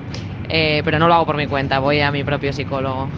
Eh, 0.49 0.81
pero 0.85 0.99
no 0.99 1.07
lo 1.07 1.15
hago 1.15 1.25
por 1.25 1.37
mi 1.37 1.47
cuenta, 1.47 1.79
voy 1.79 2.01
a 2.01 2.11
mi 2.11 2.23
propio 2.23 2.53
psicólogo. 2.53 3.09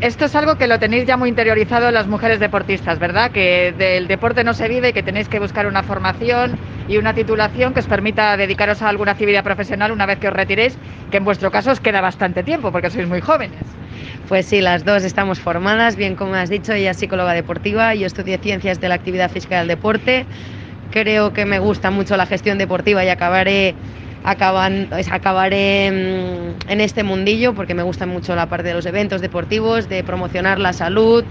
Esto 0.00 0.24
es 0.24 0.34
algo 0.34 0.56
que 0.56 0.66
lo 0.66 0.78
tenéis 0.78 1.06
ya 1.06 1.16
muy 1.16 1.28
interiorizado 1.28 1.90
las 1.90 2.08
mujeres 2.08 2.40
deportistas, 2.40 2.98
¿verdad? 2.98 3.30
Que 3.30 3.72
del 3.72 4.08
deporte 4.08 4.42
no 4.44 4.52
se 4.52 4.68
vive 4.68 4.88
y 4.88 4.92
que 4.92 5.02
tenéis 5.04 5.28
que 5.28 5.38
buscar 5.38 5.66
una 5.66 5.82
formación 5.84 6.58
y 6.86 6.98
una 6.98 7.14
titulación 7.14 7.72
que 7.72 7.80
os 7.80 7.86
permita 7.86 8.36
dedicaros 8.36 8.82
a 8.82 8.88
alguna 8.88 9.12
actividad 9.12 9.44
profesional 9.44 9.92
una 9.92 10.04
vez 10.04 10.18
que 10.18 10.28
os 10.28 10.34
retiréis, 10.34 10.78
que 11.10 11.18
en 11.18 11.24
vuestro 11.24 11.50
caso 11.50 11.70
os 11.70 11.80
queda 11.80 12.00
bastante 12.00 12.42
tiempo 12.42 12.72
porque 12.72 12.90
sois 12.90 13.06
muy 13.06 13.20
jóvenes. 13.20 13.78
Pues 14.28 14.46
sí, 14.46 14.60
las 14.60 14.84
dos 14.84 15.04
estamos 15.04 15.38
formadas, 15.38 15.96
bien 15.96 16.16
como 16.16 16.34
has 16.34 16.50
dicho, 16.50 16.72
ella 16.72 16.90
es 16.90 16.98
psicóloga 16.98 17.32
deportiva, 17.32 17.94
yo 17.94 18.06
estudié 18.06 18.38
ciencias 18.38 18.80
de 18.80 18.88
la 18.88 18.96
actividad 18.96 19.30
física 19.30 19.58
del 19.60 19.68
deporte. 19.68 20.26
Creo 20.90 21.32
que 21.32 21.46
me 21.46 21.58
gusta 21.60 21.90
mucho 21.90 22.16
la 22.16 22.26
gestión 22.26 22.58
deportiva 22.58 23.04
y 23.04 23.08
acabaré 23.08 23.74
acaban, 24.24 24.88
acabaré 25.10 25.90
mm, 25.90 26.70
en 26.70 26.80
este 26.80 27.02
mundillo 27.02 27.54
porque 27.54 27.74
me 27.74 27.82
gusta 27.82 28.06
mucho 28.06 28.34
la 28.34 28.46
parte 28.46 28.68
de 28.68 28.74
los 28.74 28.86
eventos 28.86 29.20
deportivos, 29.20 29.88
de 29.88 30.02
promocionar 30.02 30.58
la 30.58 30.72
salud, 30.72 31.24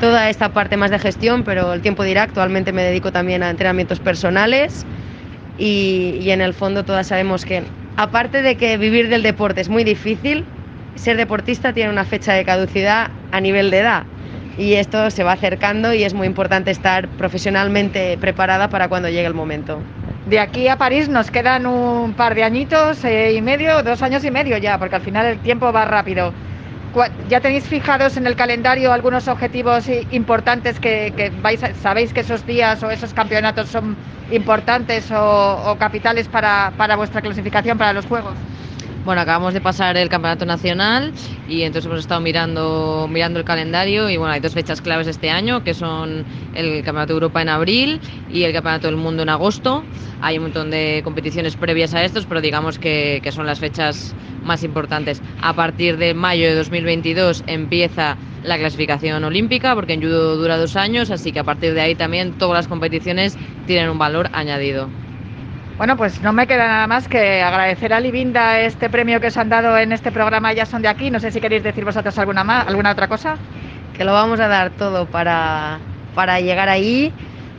toda 0.00 0.28
esta 0.28 0.52
parte 0.52 0.76
más 0.76 0.90
de 0.90 0.98
gestión, 0.98 1.44
pero 1.44 1.72
el 1.72 1.80
tiempo 1.80 2.02
dirá, 2.02 2.24
actualmente 2.24 2.72
me 2.72 2.82
dedico 2.82 3.12
también 3.12 3.42
a 3.42 3.50
entrenamientos 3.50 4.00
personales 4.00 4.84
y, 5.58 6.18
y 6.20 6.30
en 6.32 6.40
el 6.40 6.54
fondo 6.54 6.84
todas 6.84 7.06
sabemos 7.06 7.44
que 7.44 7.62
aparte 7.96 8.42
de 8.42 8.56
que 8.56 8.76
vivir 8.78 9.08
del 9.08 9.22
deporte 9.22 9.60
es 9.60 9.68
muy 9.68 9.84
difícil, 9.84 10.44
ser 10.96 11.16
deportista 11.16 11.72
tiene 11.72 11.90
una 11.90 12.04
fecha 12.04 12.32
de 12.32 12.44
caducidad 12.44 13.10
a 13.30 13.40
nivel 13.40 13.70
de 13.70 13.78
edad 13.78 14.02
y 14.58 14.74
esto 14.74 15.10
se 15.10 15.24
va 15.24 15.32
acercando 15.32 15.94
y 15.94 16.02
es 16.04 16.14
muy 16.14 16.26
importante 16.26 16.70
estar 16.70 17.08
profesionalmente 17.08 18.18
preparada 18.18 18.68
para 18.68 18.88
cuando 18.88 19.08
llegue 19.08 19.26
el 19.26 19.34
momento. 19.34 19.80
De 20.32 20.40
aquí 20.40 20.66
a 20.66 20.76
París 20.76 21.10
nos 21.10 21.30
quedan 21.30 21.66
un 21.66 22.14
par 22.14 22.34
de 22.34 22.42
añitos 22.42 23.04
eh, 23.04 23.34
y 23.34 23.42
medio, 23.42 23.82
dos 23.82 24.00
años 24.00 24.24
y 24.24 24.30
medio 24.30 24.56
ya, 24.56 24.78
porque 24.78 24.96
al 24.96 25.02
final 25.02 25.26
el 25.26 25.38
tiempo 25.40 25.70
va 25.74 25.84
rápido. 25.84 26.32
¿Ya 27.28 27.42
tenéis 27.42 27.64
fijados 27.64 28.16
en 28.16 28.26
el 28.26 28.34
calendario 28.34 28.94
algunos 28.94 29.28
objetivos 29.28 29.90
importantes 30.10 30.80
que, 30.80 31.30
sabéis 31.82 32.14
que 32.14 32.20
esos 32.20 32.46
días 32.46 32.82
o 32.82 32.90
esos 32.90 33.12
campeonatos 33.12 33.68
son 33.68 33.94
importantes 34.30 35.12
o, 35.14 35.76
capitales 35.78 36.28
para 36.28 36.96
vuestra 36.96 37.20
clasificación 37.20 37.76
para 37.76 37.92
los 37.92 38.06
Juegos? 38.06 38.32
Bueno, 39.04 39.20
acabamos 39.20 39.52
de 39.52 39.60
pasar 39.60 39.96
el 39.96 40.08
campeonato 40.08 40.46
nacional 40.46 41.12
y 41.48 41.62
entonces 41.62 41.86
hemos 41.86 41.98
estado 41.98 42.20
mirando, 42.20 43.08
mirando 43.10 43.40
el 43.40 43.44
calendario 43.44 44.08
y 44.08 44.16
bueno, 44.16 44.32
hay 44.32 44.38
dos 44.38 44.52
fechas 44.52 44.80
claves 44.80 45.08
este 45.08 45.28
año 45.28 45.64
que 45.64 45.74
son 45.74 46.24
el 46.54 46.84
Campeonato 46.84 47.08
de 47.08 47.14
Europa 47.14 47.42
en 47.42 47.48
abril 47.48 48.00
y 48.30 48.44
el 48.44 48.52
Campeonato 48.52 48.86
del 48.86 48.96
Mundo 48.96 49.24
en 49.24 49.28
agosto. 49.28 49.82
Hay 50.20 50.38
un 50.38 50.44
montón 50.44 50.70
de 50.70 51.00
competiciones 51.02 51.56
previas 51.56 51.94
a 51.94 52.04
estos, 52.04 52.26
pero 52.26 52.40
digamos 52.40 52.78
que, 52.78 53.18
que 53.24 53.32
son 53.32 53.44
las 53.44 53.58
fechas 53.58 54.14
más 54.44 54.62
importantes. 54.62 55.20
A 55.40 55.52
partir 55.52 55.96
de 55.96 56.14
mayo 56.14 56.46
de 56.46 56.54
2022 56.54 57.42
empieza 57.48 58.16
la 58.44 58.56
clasificación 58.56 59.24
olímpica, 59.24 59.74
porque 59.74 59.94
en 59.94 60.02
judo 60.02 60.36
dura 60.36 60.56
dos 60.58 60.76
años, 60.76 61.10
así 61.10 61.32
que 61.32 61.40
a 61.40 61.44
partir 61.44 61.74
de 61.74 61.80
ahí 61.80 61.96
también 61.96 62.34
todas 62.34 62.54
las 62.54 62.68
competiciones 62.68 63.36
tienen 63.66 63.90
un 63.90 63.98
valor 63.98 64.28
añadido. 64.32 65.01
Bueno, 65.82 65.96
pues 65.96 66.22
no 66.22 66.32
me 66.32 66.46
queda 66.46 66.68
nada 66.68 66.86
más 66.86 67.08
que 67.08 67.42
agradecer 67.42 67.92
a 67.92 67.98
Livinda 67.98 68.60
este 68.60 68.88
premio 68.88 69.20
que 69.20 69.26
os 69.26 69.36
han 69.36 69.48
dado 69.48 69.76
en 69.76 69.90
este 69.90 70.12
programa 70.12 70.52
Ya 70.52 70.64
son 70.64 70.80
de 70.80 70.86
aquí. 70.86 71.10
No 71.10 71.18
sé 71.18 71.32
si 71.32 71.40
queréis 71.40 71.64
decir 71.64 71.84
vosotros 71.84 72.16
alguna 72.20 72.44
más, 72.44 72.68
alguna 72.68 72.92
otra 72.92 73.08
cosa. 73.08 73.34
Que 73.92 74.04
lo 74.04 74.12
vamos 74.12 74.38
a 74.38 74.46
dar 74.46 74.70
todo 74.70 75.06
para, 75.06 75.80
para 76.14 76.38
llegar 76.38 76.68
ahí 76.68 77.12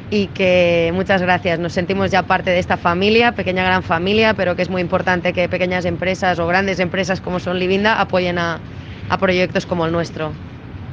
y 0.09 0.27
que 0.27 0.89
muchas 0.93 1.21
gracias. 1.21 1.59
Nos 1.59 1.73
sentimos 1.73 2.11
ya 2.11 2.23
parte 2.23 2.49
de 2.49 2.59
esta 2.59 2.77
familia, 2.77 3.33
pequeña 3.33 3.65
gran 3.65 3.83
familia, 3.83 4.33
pero 4.35 4.55
que 4.55 4.61
es 4.61 4.69
muy 4.69 4.81
importante 4.81 5.33
que 5.33 5.49
pequeñas 5.49 5.83
empresas 5.83 6.39
o 6.39 6.47
grandes 6.47 6.79
empresas 6.79 7.19
como 7.19 7.41
son 7.41 7.59
Livinda 7.59 7.99
apoyen 7.99 8.37
a, 8.37 8.61
a 9.09 9.17
proyectos 9.17 9.65
como 9.65 9.85
el 9.85 9.91
nuestro. 9.91 10.31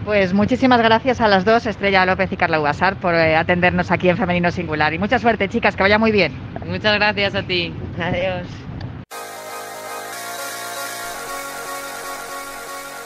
Pues 0.05 0.33
muchísimas 0.33 0.81
gracias 0.81 1.21
a 1.21 1.29
las 1.29 1.45
dos, 1.45 1.67
Estrella 1.67 2.07
López 2.07 2.33
y 2.33 2.37
Carla 2.37 2.61
Ubasar, 2.61 2.97
por 2.97 3.15
eh, 3.15 3.37
atendernos 3.37 3.91
aquí 3.91 4.09
en 4.09 4.17
Femenino 4.17 4.51
Singular. 4.51 4.93
Y 4.95 4.99
mucha 4.99 5.19
suerte, 5.19 5.49
chicas, 5.49 5.77
que 5.77 5.83
vaya 5.83 5.99
muy 5.99 6.11
bien. 6.11 6.33
Muchas 6.67 6.95
gracias 6.97 7.35
a 7.35 7.43
ti. 7.43 7.73
Adiós. 7.99 8.47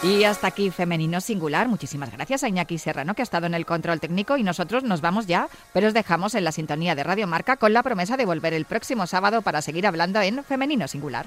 Y 0.04 0.24
hasta 0.24 0.48
aquí 0.48 0.70
Femenino 0.70 1.18
Singular. 1.22 1.66
Muchísimas 1.66 2.12
gracias 2.12 2.44
a 2.44 2.48
Iñaki 2.48 2.76
Serrano 2.76 3.14
que 3.14 3.22
ha 3.22 3.24
estado 3.24 3.46
en 3.46 3.54
el 3.54 3.64
control 3.64 4.00
técnico 4.00 4.36
y 4.36 4.42
nosotros 4.42 4.84
nos 4.84 5.00
vamos 5.00 5.26
ya, 5.26 5.48
pero 5.72 5.88
os 5.88 5.94
dejamos 5.94 6.34
en 6.34 6.44
la 6.44 6.52
sintonía 6.52 6.94
de 6.94 7.04
Radio 7.04 7.26
Marca 7.26 7.56
con 7.56 7.72
la 7.72 7.82
promesa 7.82 8.18
de 8.18 8.26
volver 8.26 8.52
el 8.52 8.66
próximo 8.66 9.06
sábado 9.06 9.40
para 9.40 9.62
seguir 9.62 9.86
hablando 9.86 10.20
en 10.20 10.44
Femenino 10.44 10.88
Singular. 10.88 11.24